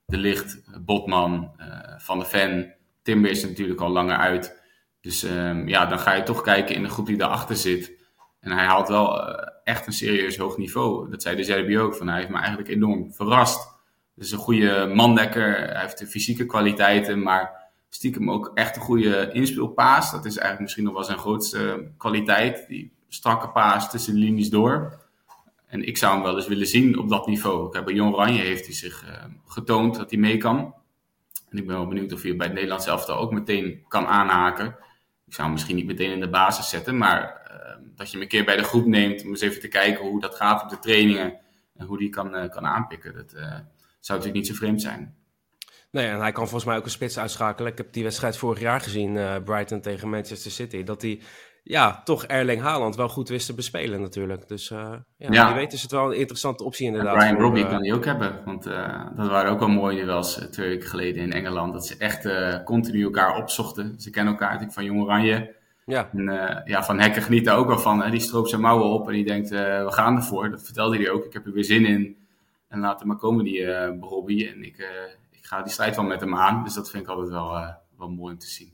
De 0.06 0.17
Licht, 0.17 0.63
Botman, 0.86 1.52
Van 1.97 2.19
de 2.19 2.25
Ven, 2.25 2.73
Timber 3.04 3.32
is 3.32 3.43
natuurlijk 3.43 3.82
al 3.82 3.89
langer 3.89 4.17
uit. 4.17 4.62
Dus 5.02 5.23
um, 5.23 5.67
ja, 5.67 5.86
dan 5.86 5.99
ga 5.99 6.13
je 6.13 6.23
toch 6.23 6.41
kijken 6.41 6.75
in 6.75 6.84
de 6.84 6.89
groep 6.89 7.06
die 7.06 7.17
daarachter 7.17 7.56
zit. 7.56 7.97
En 8.39 8.52
hij 8.52 8.65
haalt 8.65 8.88
wel 8.88 9.21
echt 9.63 9.88
een 9.88 9.93
serieus 9.93 10.38
hoog 10.38 10.58
niveau. 10.58 11.10
Dat 11.10 11.21
zei 11.21 11.36
de 11.36 11.43
Zerbi 11.43 11.80
ook, 11.80 11.95
van 11.95 12.08
hij 12.08 12.17
heeft 12.17 12.30
me 12.30 12.38
eigenlijk 12.38 12.69
enorm 12.69 13.13
verrast 13.13 13.78
is 14.25 14.32
een 14.32 14.38
goede 14.38 14.91
mandekker. 14.93 15.58
Hij 15.58 15.82
heeft 15.82 15.97
de 15.97 16.08
fysieke 16.08 16.45
kwaliteiten, 16.45 17.21
maar 17.21 17.60
stiekem 17.89 18.32
ook 18.32 18.51
echt 18.53 18.75
een 18.75 18.82
goede 18.82 19.29
inspeelpaas. 19.32 20.12
Dat 20.12 20.25
is 20.25 20.32
eigenlijk 20.32 20.62
misschien 20.62 20.84
nog 20.84 20.93
wel 20.93 21.03
zijn 21.03 21.17
grootste 21.17 21.91
kwaliteit. 21.97 22.65
Die 22.67 22.91
strakke 23.08 23.49
paas 23.49 23.91
tussen 23.91 24.13
de 24.13 24.19
linies 24.19 24.49
door. 24.49 25.08
En 25.65 25.88
ik 25.88 25.97
zou 25.97 26.13
hem 26.13 26.23
wel 26.23 26.36
eens 26.36 26.47
willen 26.47 26.67
zien 26.67 26.99
op 26.99 27.10
dat 27.10 27.27
niveau. 27.27 27.84
Bij 27.84 27.93
Jon 27.93 28.13
Oranje 28.13 28.41
heeft 28.41 28.65
hij 28.65 28.75
zich 28.75 29.03
uh, 29.03 29.23
getoond 29.45 29.95
dat 29.95 30.10
hij 30.10 30.19
mee 30.19 30.38
kan. 30.38 30.73
En 31.49 31.58
ik 31.58 31.67
ben 31.67 31.75
wel 31.75 31.88
benieuwd 31.88 32.13
of 32.13 32.21
hij 32.21 32.36
bij 32.36 32.45
het 32.45 32.55
Nederlands 32.55 32.88
elftal 32.88 33.17
ook 33.17 33.32
meteen 33.32 33.84
kan 33.88 34.05
aanhaken. 34.05 34.65
Ik 35.25 35.34
zou 35.34 35.41
hem 35.41 35.51
misschien 35.51 35.75
niet 35.75 35.86
meteen 35.86 36.12
in 36.12 36.19
de 36.19 36.29
basis 36.29 36.69
zetten, 36.69 36.97
maar 36.97 37.41
uh, 37.51 37.86
dat 37.95 38.08
je 38.08 38.13
hem 38.13 38.21
een 38.21 38.27
keer 38.27 38.45
bij 38.45 38.58
de 38.58 38.63
groep 38.63 38.86
neemt 38.86 39.23
om 39.23 39.29
eens 39.29 39.41
even 39.41 39.60
te 39.60 39.67
kijken 39.67 40.05
hoe 40.05 40.19
dat 40.19 40.36
gaat 40.36 40.63
op 40.63 40.69
de 40.69 40.79
trainingen 40.79 41.38
en 41.77 41.86
hoe 41.86 41.97
die 41.97 42.10
kan, 42.10 42.36
uh, 42.36 42.49
kan 42.49 42.65
aanpikken. 42.65 43.13
Dat, 43.13 43.34
zou 44.00 44.20
natuurlijk 44.20 44.46
niet 44.46 44.58
zo 44.58 44.64
vreemd 44.64 44.82
zijn. 44.82 45.18
Nee, 45.92 46.08
en 46.08 46.20
hij 46.20 46.32
kan 46.32 46.44
volgens 46.44 46.66
mij 46.66 46.78
ook 46.78 46.84
een 46.84 46.92
spits 46.92 47.20
uitschakelen. 47.20 47.72
Ik 47.72 47.78
heb 47.78 47.94
die 47.94 48.04
wedstrijd 48.04 48.38
vorig 48.38 48.60
jaar 48.60 48.82
gezien, 48.82 49.16
uh, 49.16 49.36
Brighton 49.44 49.82
tegen 49.82 50.10
Manchester 50.10 50.52
City. 50.52 50.84
Dat 50.84 51.02
hij, 51.02 51.22
ja, 51.64 52.02
toch 52.04 52.26
Erling 52.26 52.62
Haaland 52.62 52.96
wel 52.96 53.10
goed 53.10 53.30
wist 53.30 53.46
te 53.46 53.54
bespelen 53.54 54.02
natuurlijk. 54.02 54.48
Dus 54.48 54.70
uh, 54.70 54.94
ja, 55.18 55.32
ja. 55.32 55.54
weet 55.54 55.74
is 55.74 55.82
het 55.82 55.92
wel 55.92 56.06
een 56.06 56.18
interessante 56.18 56.64
optie 56.64 56.86
inderdaad. 56.86 57.18
Brian 57.18 57.38
Robbie 57.38 57.64
uh, 57.64 57.70
kan 57.70 57.82
die 57.82 57.94
ook 57.94 58.06
hebben. 58.06 58.42
Want 58.46 58.64
dat 59.16 59.28
waren 59.28 59.52
ook 59.52 59.60
wel 59.60 59.68
mooie 59.68 60.04
duels 60.04 60.48
twee 60.52 60.68
weken 60.70 60.90
geleden 60.90 61.24
in 61.24 61.34
Engeland. 61.34 61.74
Dat 61.74 61.88
ze 61.88 61.98
echt 61.98 62.30
continu 62.64 63.04
elkaar 63.04 63.36
opzochten. 63.36 64.00
Ze 64.00 64.10
kennen 64.10 64.34
elkaar 64.34 64.50
natuurlijk 64.50 64.78
van 64.78 64.86
Jong 64.86 65.02
Oranje. 65.02 65.56
Ja. 65.86 66.10
En 66.14 66.64
ja, 66.66 66.84
Van 66.84 67.00
Hekken 67.00 67.22
geniet 67.22 67.46
daar 67.46 67.58
ook 67.58 67.68
wel 67.68 67.80
van. 67.80 68.02
Hè. 68.02 68.10
Die 68.10 68.20
stroopt 68.20 68.50
zijn 68.50 68.62
mouwen 68.62 68.90
op 68.90 69.08
en 69.08 69.14
die 69.14 69.26
denkt, 69.26 69.50
we 69.50 69.88
gaan 69.90 70.16
ervoor. 70.16 70.50
Dat 70.50 70.64
vertelde 70.64 70.98
hij 70.98 71.10
ook. 71.10 71.26
Ik 71.26 71.34
heb 71.34 71.46
er 71.46 71.54
weer 71.54 71.64
zin 71.64 71.86
in. 71.86 72.18
En 72.69 72.79
laat 72.79 72.99
hem 72.99 73.08
maar 73.08 73.17
komen, 73.17 73.45
die 73.45 73.60
uh, 73.60 73.84
En 73.84 74.63
ik, 74.63 74.77
uh, 74.77 74.88
ik 75.32 75.45
ga 75.45 75.62
die 75.62 75.71
strijd 75.71 75.95
wel 75.95 76.05
met 76.05 76.19
hem 76.19 76.36
aan. 76.36 76.63
Dus 76.63 76.73
dat 76.73 76.89
vind 76.89 77.03
ik 77.03 77.10
altijd 77.10 77.29
wel, 77.29 77.55
uh, 77.55 77.69
wel 77.97 78.10
mooi 78.10 78.34
om 78.34 78.39
te 78.39 78.47
zien. 78.47 78.73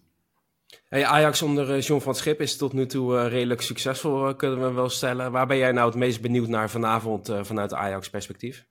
Hey, 0.90 1.06
Ajax 1.06 1.42
onder 1.42 1.80
John 1.80 2.02
van 2.02 2.16
Schip 2.16 2.42
is 2.42 2.58
tot 2.58 2.74
nu 2.74 2.86
toe 2.86 3.28
redelijk 3.28 3.62
succesvol, 3.62 4.36
kunnen 4.36 4.62
we 4.62 4.72
wel 4.72 4.90
stellen. 4.90 5.32
Waar 5.32 5.48
ben 5.48 5.58
jij 5.58 5.72
nou 5.72 5.88
het 5.88 5.96
meest 5.96 6.22
benieuwd 6.22 6.48
naar 6.48 6.70
vanavond 6.70 7.34
vanuit 7.42 7.74
Ajax-perspectief? 7.74 8.66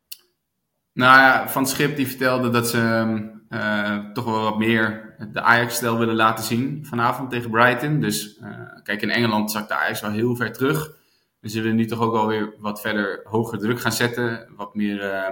Nou 0.93 1.19
ja, 1.19 1.49
Van 1.49 1.67
Schip 1.67 1.97
die 1.97 2.09
vertelde 2.09 2.51
dat 2.51 2.69
ze 2.69 3.33
toch 4.13 4.25
wel 4.25 4.43
wat 4.43 4.59
meer 4.59 5.15
de 5.33 5.41
Ajax-stijl 5.41 5.99
willen 5.99 6.15
laten 6.15 6.45
zien 6.45 6.87
vanavond 6.87 7.31
tegen 7.31 7.51
Brighton. 7.51 8.01
Dus 8.01 8.41
kijk, 8.83 9.03
in 9.03 9.11
Engeland 9.11 9.51
zakt 9.51 9.69
de 9.69 9.75
Ajax 9.75 10.01
wel 10.01 10.11
heel 10.11 10.37
ver 10.37 10.53
terug. 10.53 11.03
We 11.45 11.51
zullen 11.51 11.75
nu 11.75 11.87
toch 11.87 12.01
ook 12.01 12.13
wel 12.13 12.27
weer 12.27 12.55
wat 12.59 12.81
verder 12.81 13.21
hoger 13.25 13.59
druk 13.59 13.81
gaan 13.81 13.93
zetten. 13.93 14.49
Wat 14.57 14.75
meer 14.75 14.97
uh, 14.97 15.29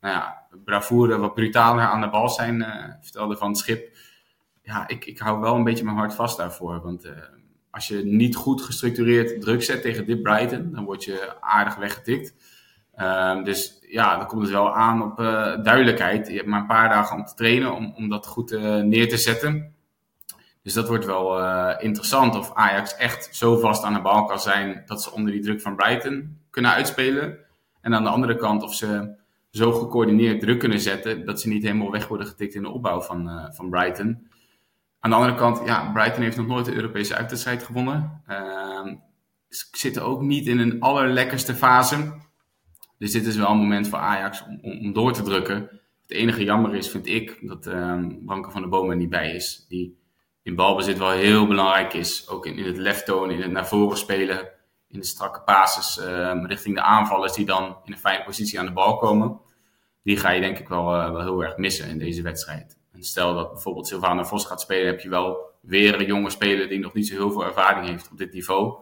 nou 0.00 0.14
ja, 0.14 0.46
bravoure, 0.64 1.18
wat 1.18 1.34
brutaler 1.34 1.84
aan 1.84 2.00
de 2.00 2.08
bal 2.08 2.28
zijn. 2.28 2.60
Uh, 2.60 2.84
vertelde 3.00 3.36
van 3.36 3.48
het 3.48 3.58
schip. 3.58 3.96
Ja, 4.62 4.88
ik, 4.88 5.04
ik 5.04 5.18
hou 5.18 5.40
wel 5.40 5.54
een 5.54 5.64
beetje 5.64 5.84
mijn 5.84 5.96
hart 5.96 6.14
vast 6.14 6.36
daarvoor. 6.36 6.80
Want 6.80 7.04
uh, 7.04 7.12
als 7.70 7.88
je 7.88 8.04
niet 8.04 8.36
goed 8.36 8.62
gestructureerd 8.62 9.40
druk 9.40 9.62
zet 9.62 9.82
tegen 9.82 10.06
dit 10.06 10.22
Brighton, 10.22 10.72
dan 10.72 10.84
word 10.84 11.04
je 11.04 11.40
aardig 11.40 11.76
weggetikt. 11.76 12.34
Ehm, 12.94 13.44
dus 13.44 13.78
ja, 13.88 14.16
dan 14.16 14.26
komt 14.26 14.42
het 14.42 14.50
wel 14.50 14.74
aan 14.74 15.02
op 15.02 15.16
duidelijkheid. 15.64 16.28
Je 16.28 16.36
hebt 16.36 16.48
maar 16.48 16.60
een 16.60 16.66
paar 16.66 16.88
dagen 16.88 17.16
om 17.16 17.24
te 17.24 17.34
trainen 17.34 17.74
om, 17.74 17.92
om 17.96 18.08
dat 18.08 18.26
goed 18.26 18.50
neer 18.82 19.08
te 19.08 19.16
zetten. 19.18 19.74
Dus 20.62 20.72
dat 20.72 20.88
wordt 20.88 21.04
wel 21.04 21.40
uh, 21.40 21.74
interessant 21.78 22.36
of 22.36 22.54
Ajax 22.54 22.96
echt 22.96 23.36
zo 23.36 23.58
vast 23.58 23.84
aan 23.84 23.94
de 23.94 24.00
bal 24.00 24.24
kan 24.24 24.40
zijn 24.40 24.82
dat 24.86 25.02
ze 25.02 25.12
onder 25.12 25.32
die 25.32 25.42
druk 25.42 25.60
van 25.60 25.76
Brighton 25.76 26.38
kunnen 26.50 26.72
uitspelen. 26.72 27.38
En 27.80 27.94
aan 27.94 28.02
de 28.02 28.10
andere 28.10 28.36
kant 28.36 28.62
of 28.62 28.74
ze 28.74 29.14
zo 29.50 29.72
gecoördineerd 29.72 30.40
druk 30.40 30.58
kunnen 30.58 30.80
zetten 30.80 31.24
dat 31.24 31.40
ze 31.40 31.48
niet 31.48 31.62
helemaal 31.62 31.90
weg 31.90 32.08
worden 32.08 32.26
getikt 32.26 32.54
in 32.54 32.62
de 32.62 32.68
opbouw 32.68 33.00
van, 33.00 33.28
uh, 33.28 33.46
van 33.50 33.70
Brighton. 33.70 34.30
Aan 35.00 35.10
de 35.10 35.16
andere 35.16 35.34
kant, 35.34 35.62
ja, 35.64 35.92
Brighton 35.92 36.22
heeft 36.22 36.36
nog 36.36 36.46
nooit 36.46 36.64
de 36.64 36.74
Europese 36.74 37.14
uitwedstrijd 37.14 37.62
gewonnen. 37.62 38.22
Uh, 38.28 38.86
ze 39.48 39.66
zitten 39.70 40.02
ook 40.02 40.20
niet 40.20 40.46
in 40.46 40.58
een 40.58 40.80
allerlekkerste 40.80 41.54
fase. 41.54 42.12
Dus 42.98 43.12
dit 43.12 43.26
is 43.26 43.36
wel 43.36 43.50
een 43.50 43.56
moment 43.56 43.88
voor 43.88 43.98
Ajax 43.98 44.44
om, 44.46 44.60
om, 44.62 44.92
door 44.92 45.12
te 45.12 45.22
drukken. 45.22 45.54
Het 46.02 46.10
enige 46.10 46.44
jammer 46.44 46.74
is, 46.74 46.90
vind 46.90 47.06
ik, 47.06 47.38
dat 47.40 47.66
uh, 47.66 48.04
van 48.26 48.60
der 48.60 48.68
Boom 48.68 48.90
er 48.90 48.96
niet 48.96 49.10
bij 49.10 49.34
is. 49.34 49.66
Die 49.68 49.96
in 50.42 50.54
balbezit 50.54 50.98
wel 50.98 51.10
heel 51.10 51.46
belangrijk 51.46 51.92
is. 51.92 52.28
Ook 52.28 52.46
in, 52.46 52.56
in 52.56 52.64
het 52.66 52.76
lef 52.76 53.02
tonen, 53.02 53.34
in 53.34 53.42
het 53.42 53.50
naar 53.50 53.68
voren 53.68 53.98
spelen. 53.98 54.48
In 54.88 54.98
de 54.98 55.06
strakke 55.06 55.42
basis 55.44 55.98
ehm, 55.98 56.44
richting 56.44 56.74
de 56.74 56.82
aanvallers 56.82 57.32
die 57.32 57.46
dan 57.46 57.76
in 57.84 57.92
een 57.92 57.98
fijne 57.98 58.24
positie 58.24 58.58
aan 58.58 58.66
de 58.66 58.72
bal 58.72 58.96
komen. 58.96 59.40
Die 60.02 60.16
ga 60.16 60.30
je 60.30 60.40
denk 60.40 60.58
ik 60.58 60.68
wel, 60.68 60.84
wel 60.84 61.20
heel 61.20 61.44
erg 61.44 61.56
missen 61.56 61.88
in 61.88 61.98
deze 61.98 62.22
wedstrijd. 62.22 62.78
En 62.92 63.02
stel 63.02 63.34
dat 63.34 63.52
bijvoorbeeld 63.52 63.86
Sylvana 63.86 64.24
Vos 64.24 64.44
gaat 64.44 64.60
spelen, 64.60 64.86
heb 64.86 65.00
je 65.00 65.08
wel 65.08 65.50
weer 65.60 66.00
een 66.00 66.06
jonge 66.06 66.30
speler 66.30 66.68
die 66.68 66.78
nog 66.78 66.94
niet 66.94 67.06
zo 67.06 67.14
heel 67.14 67.30
veel 67.30 67.44
ervaring 67.44 67.86
heeft 67.86 68.10
op 68.10 68.18
dit 68.18 68.32
niveau. 68.32 68.74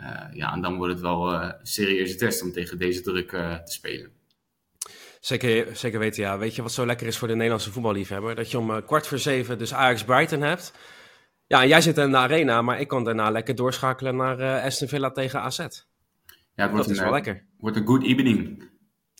Uh, 0.00 0.06
ja, 0.32 0.52
en 0.52 0.60
dan 0.60 0.76
wordt 0.76 0.92
het 0.92 1.02
wel 1.02 1.32
uh, 1.32 1.50
een 1.60 1.66
serieuze 1.66 2.16
test 2.16 2.42
om 2.42 2.52
tegen 2.52 2.78
deze 2.78 3.00
druk 3.00 3.28
te 3.30 3.72
spelen. 3.72 4.12
Zeker, 5.20 5.76
zeker 5.76 5.98
weten, 5.98 6.22
ja. 6.22 6.38
Weet 6.38 6.54
je 6.54 6.62
wat 6.62 6.72
zo 6.72 6.86
lekker 6.86 7.06
is 7.06 7.18
voor 7.18 7.28
de 7.28 7.34
Nederlandse 7.34 7.72
voetballiefhebber? 7.72 8.34
Dat 8.34 8.50
je 8.50 8.58
om 8.58 8.84
kwart 8.84 9.06
voor 9.06 9.18
zeven 9.18 9.58
dus 9.58 9.74
Ajax 9.74 10.04
Brighton 10.04 10.40
hebt. 10.40 10.72
Ja, 11.46 11.62
en 11.62 11.68
jij 11.68 11.80
zit 11.80 11.98
in 11.98 12.10
de 12.10 12.16
arena, 12.16 12.62
maar 12.62 12.80
ik 12.80 12.88
kan 12.88 13.04
daarna 13.04 13.30
lekker 13.30 13.54
doorschakelen 13.54 14.16
naar 14.16 14.62
Aston 14.62 14.88
Villa 14.88 15.10
tegen 15.10 15.40
AZ. 15.40 15.58
Ja, 15.58 15.66
het 16.54 16.70
wordt 16.70 16.76
dat 16.76 16.86
een, 16.86 16.92
is 16.92 17.00
wel 17.00 17.10
lekker. 17.12 17.46
wordt 17.58 17.76
een 17.76 17.86
good 17.86 18.02
evening. 18.02 18.68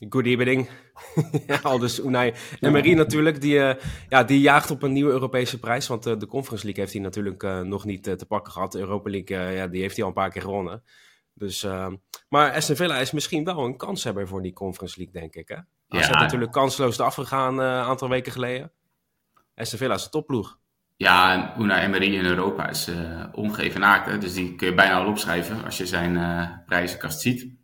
Good 0.09 0.27
evening. 0.27 0.69
al 1.63 1.79
dus 1.79 2.01
Unai 2.01 2.35
Emery 2.61 2.93
natuurlijk, 2.93 3.41
die, 3.41 3.55
uh, 3.55 3.75
ja, 4.09 4.25
die 4.25 4.41
jaagt 4.41 4.71
op 4.71 4.83
een 4.83 4.93
nieuwe 4.93 5.11
Europese 5.11 5.59
prijs. 5.59 5.87
Want 5.87 6.07
uh, 6.07 6.19
de 6.19 6.27
Conference 6.27 6.65
League 6.65 6.83
heeft 6.83 6.95
hij 6.95 7.03
natuurlijk 7.03 7.43
uh, 7.43 7.61
nog 7.61 7.85
niet 7.85 8.03
te 8.03 8.27
pakken 8.29 8.53
gehad. 8.53 8.73
De 8.73 8.79
Europa 8.79 9.11
League, 9.11 9.55
ja, 9.55 9.67
die 9.67 9.81
heeft 9.81 9.95
hij 9.95 10.05
al 10.05 10.11
een 10.11 10.17
paar 10.17 10.31
keer 10.31 10.43
gewonnen. 10.43 10.83
Dus, 11.35 11.67
maar 12.29 12.53
Aston 12.53 12.77
Villa 12.77 12.99
is 12.99 13.11
misschien 13.11 13.45
wel 13.45 13.65
een 13.65 13.77
kanshebber 13.77 14.29
voor 14.29 14.43
die 14.43 14.53
Conference 14.53 14.99
League, 14.99 15.21
denk 15.21 15.35
ik. 15.35 15.49
Hè? 15.49 15.57
Hij 15.91 16.01
ja, 16.01 16.21
natuurlijk 16.21 16.53
kansloos 16.53 16.99
eraf 16.99 17.15
gegaan 17.15 17.59
een 17.59 17.85
aantal 17.85 18.09
weken 18.09 18.33
geleden. 18.33 18.73
Aston 19.55 19.79
Villa 19.79 19.95
is 19.95 20.05
een 20.05 20.11
topploeg. 20.11 20.59
Ja, 20.97 21.33
en 21.33 21.63
Unai 21.63 21.85
Emery 21.85 22.15
in 22.15 22.25
Europa 22.25 22.69
is 22.69 22.91
ongeëvenaard. 23.33 24.21
Dus 24.21 24.35
die 24.35 24.55
kun 24.55 24.67
je 24.67 24.75
bijna 24.75 24.95
al 24.95 25.07
opschrijven 25.07 25.65
als 25.65 25.77
je 25.77 25.87
zijn 25.87 26.63
prijzenkast 26.67 27.21
ziet. 27.21 27.59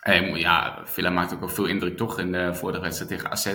En 0.00 0.34
ja, 0.34 0.80
Villa 0.84 1.10
maakt 1.10 1.34
ook 1.34 1.40
wel 1.40 1.48
veel 1.48 1.66
indruk 1.66 1.96
toch 1.96 2.18
in 2.18 2.32
de 2.32 2.54
vorige 2.54 2.80
wedstrijd 2.80 3.10
tegen 3.10 3.30
AZ. 3.30 3.54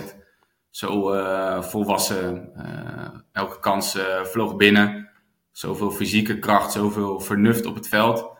Zo 0.70 1.14
uh, 1.14 1.62
volwassen, 1.62 2.52
uh, 2.56 3.20
elke 3.32 3.60
kans 3.60 3.96
uh, 3.96 4.24
vloog 4.24 4.56
binnen. 4.56 5.10
Zoveel 5.52 5.90
fysieke 5.90 6.38
kracht, 6.38 6.72
zoveel 6.72 7.20
vernuft 7.20 7.66
op 7.66 7.74
het 7.74 7.88
veld. 7.88 8.30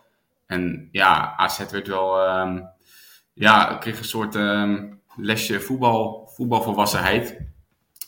En 0.47 0.89
ja, 0.93 1.37
AZ 1.37 1.71
werd 1.71 1.89
wel, 1.89 2.39
um, 2.41 2.71
ja, 3.35 3.77
kreeg 3.81 3.99
een 3.99 4.05
soort 4.05 4.35
um, 4.35 4.98
lesje 5.19 5.61
voetbal, 5.61 6.31
voetbalvolwassenheid. 6.35 7.37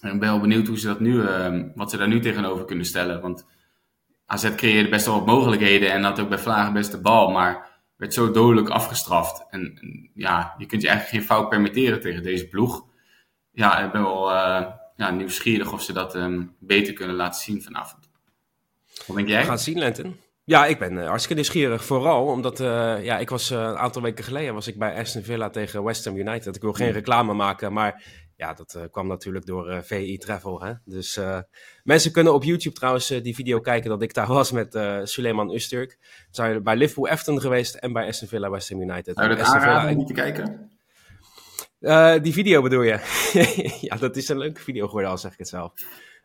En 0.01 0.13
ik 0.15 0.21
ben 0.21 0.29
wel 0.29 0.41
benieuwd 0.41 0.67
hoe 0.67 0.79
ze 0.79 0.87
dat 0.87 1.01
nu, 1.01 1.21
um, 1.21 1.73
wat 1.75 1.91
ze 1.91 1.97
daar 1.97 2.09
nu 2.09 2.21
tegenover 2.21 2.65
kunnen 2.65 2.85
stellen. 2.85 3.21
Want 3.21 3.47
AZ 4.27 4.55
creëerde 4.55 4.89
best 4.89 5.07
wel 5.07 5.15
wat 5.15 5.27
mogelijkheden 5.27 5.93
en 5.93 6.03
had 6.03 6.21
ook 6.21 6.29
bij 6.29 6.39
Vlagen 6.39 6.73
best 6.73 6.91
de 6.91 7.01
bal. 7.01 7.31
Maar 7.31 7.69
werd 7.97 8.15
zo 8.15 8.31
dodelijk 8.31 8.69
afgestraft. 8.69 9.47
En, 9.51 9.79
ja, 10.15 10.55
je 10.59 10.67
kunt 10.67 10.83
je 10.83 10.89
eigenlijk 10.89 11.19
geen 11.19 11.37
fout 11.37 11.49
permitteren 11.49 12.01
tegen 12.01 12.23
deze 12.23 12.49
ploeg. 12.49 12.87
Ja, 13.53 13.79
ik 13.79 13.93
ben 13.93 14.03
wel 14.03 14.31
uh, 14.31 14.67
ja, 14.97 15.11
nieuwsgierig 15.11 15.73
of 15.73 15.83
ze 15.83 15.93
dat 15.93 16.15
um, 16.15 16.55
beter 16.59 16.93
kunnen 16.93 17.17
laten 17.17 17.41
zien 17.41 17.63
vanavond. 17.63 18.11
Wat 19.07 19.17
denk 19.17 19.29
jij? 19.29 19.41
We 19.41 19.47
gaan 19.47 19.59
zien, 19.59 19.79
Lenten. 19.79 20.17
Ja, 20.51 20.67
ik 20.67 20.79
ben 20.79 20.93
uh, 20.93 21.07
hartstikke 21.07 21.35
nieuwsgierig. 21.35 21.85
Vooral 21.85 22.27
omdat, 22.27 22.61
uh, 22.61 23.05
ja, 23.05 23.19
ik 23.19 23.31
was 23.31 23.51
een 23.51 23.77
aantal 23.77 24.03
weken 24.03 24.25
geleden 24.25 24.55
was 24.55 24.67
ik 24.67 24.79
bij 24.79 24.99
Aston 24.99 25.23
Villa 25.23 25.51
tegen 25.51 25.85
West 25.85 26.05
Ham 26.05 26.17
United. 26.17 26.57
Ik 26.57 26.63
wil 26.63 26.73
geen 26.73 26.91
reclame 26.91 27.33
maken, 27.33 27.73
maar 27.73 28.05
ja, 28.37 28.53
dat 28.53 28.75
uh, 28.77 28.83
kwam 28.91 29.07
natuurlijk 29.07 29.47
door 29.47 29.83
VI 29.85 30.19
Travel. 30.19 30.63
Hè? 30.63 30.73
Dus 30.85 31.21
mensen 31.83 32.13
kunnen 32.13 32.35
op 32.35 32.45
YouTube 32.45 32.75
trouwens 32.75 33.09
die 33.09 33.35
video 33.35 33.61
kijken 33.61 33.91
dat 33.91 34.03
ik 34.03 34.15
daar 34.15 34.27
was 34.41 34.53
met 34.53 34.79
Suleiman 35.03 35.55
Usturk. 35.55 35.99
Zijn 36.31 36.55
we 36.55 36.61
bij 36.61 36.77
Liverpool 36.77 37.09
Efton 37.09 37.41
geweest 37.41 37.75
en 37.75 37.93
bij 37.93 38.07
Aston 38.07 38.29
Villa 38.29 38.51
West 38.51 38.69
Ham 38.69 38.81
United. 38.81 39.17
Zou 39.17 39.31
je 39.31 39.37
dat 39.37 39.47
aanraden 39.47 39.91
om 39.91 39.97
niet 39.97 40.07
te 40.07 40.13
kijken? 40.13 40.71
die 42.23 42.33
video 42.33 42.63
bedoel 42.63 42.83
je? 42.83 42.99
ja, 43.89 43.97
dat 43.97 44.17
is 44.17 44.29
een 44.29 44.39
leuke 44.39 44.61
video 44.61 44.87
geworden, 44.87 45.11
al 45.11 45.19
zeg 45.19 45.33
ik 45.33 45.39
het 45.39 45.49
zelf. 45.49 45.73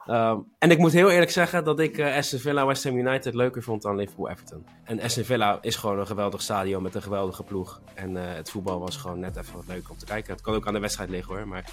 Um, 0.10 0.46
en 0.60 0.72
ik 0.72 0.78
moet 0.78 0.91
heel 0.91 1.10
eerlijk 1.10 1.32
zeggen 1.32 1.63
dat 1.63 1.80
ik 1.80 2.02
Aston 2.02 2.39
Villa 2.39 2.65
West 2.65 2.84
Ham 2.84 2.98
United 2.98 3.34
leuker 3.34 3.63
vond 3.63 3.82
dan 3.82 3.96
Liverpool 3.96 4.30
Everton. 4.30 4.65
En 4.84 5.02
Aston 5.02 5.24
Villa 5.24 5.58
is 5.62 5.76
gewoon 5.76 6.00
een 6.00 6.08
geweldig 6.08 6.41
stadion 6.41 6.84
met 6.84 6.96
een 6.96 7.02
geweldige 7.02 7.44
ploeg. 7.44 7.82
En 7.94 8.15
het 8.15 8.50
voetbal 8.50 8.80
was 8.80 8.98
gewoon 8.98 9.20
net 9.20 9.36
even 9.36 9.56
wat 9.56 9.68
leuk 9.68 9.89
om 9.89 9.98
te 9.98 10.06
kijken. 10.06 10.34
Het 10.34 10.41
kan 10.41 10.54
ook 10.54 10.68
aan 10.68 10.74
de 10.74 10.80
wedstrijd 10.80 11.10
liggen 11.10 11.36
hoor, 11.36 11.48
maar 11.48 11.63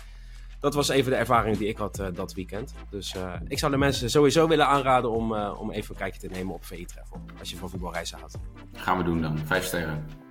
dat 0.62 0.74
was 0.74 0.88
even 0.88 1.10
de 1.10 1.16
ervaring 1.16 1.56
die 1.56 1.68
ik 1.68 1.76
had 1.76 1.98
uh, 1.98 2.06
dat 2.14 2.34
weekend. 2.34 2.74
Dus 2.90 3.14
uh, 3.14 3.32
ik 3.48 3.58
zou 3.58 3.72
de 3.72 3.78
mensen 3.78 4.10
sowieso 4.10 4.48
willen 4.48 4.66
aanraden 4.66 5.10
om, 5.10 5.32
uh, 5.32 5.60
om 5.60 5.70
even 5.70 5.90
een 5.90 6.00
kijkje 6.00 6.20
te 6.20 6.34
nemen 6.34 6.54
op 6.54 6.64
VI 6.64 6.84
Travel. 6.84 7.20
Als 7.38 7.50
je 7.50 7.56
van 7.56 7.70
voetbalreizen 7.70 8.18
houdt. 8.18 8.38
Gaan 8.72 8.98
we 8.98 9.04
doen 9.04 9.22
dan. 9.22 9.38
Vijf 9.38 9.64
sterren. 9.64 10.21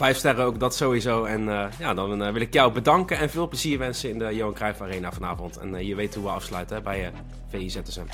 Vijf 0.00 0.16
sterren 0.16 0.44
ook, 0.44 0.60
dat 0.60 0.74
sowieso. 0.74 1.24
En 1.24 1.44
ja, 1.78 1.94
dan 1.94 2.32
wil 2.32 2.42
ik 2.42 2.52
jou 2.52 2.72
bedanken 2.72 3.18
en 3.18 3.30
veel 3.30 3.48
plezier 3.48 3.78
wensen 3.78 4.10
in 4.10 4.18
de 4.18 4.34
Johan 4.34 4.54
Cruijff 4.54 4.80
Arena 4.80 5.12
vanavond. 5.12 5.56
En 5.56 5.86
je 5.86 5.94
weet 5.94 6.14
hoe 6.14 6.24
we 6.24 6.30
afsluiten 6.30 6.76
hè, 6.76 6.82
bij 6.82 7.12
VI 7.48 7.70
ZSM. 7.70 8.06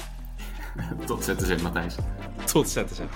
Tot 1.07 1.25
ZSM, 1.25 1.63
Matthijs. 1.63 1.95
Tot 2.45 2.69
ZSM. 2.69 3.07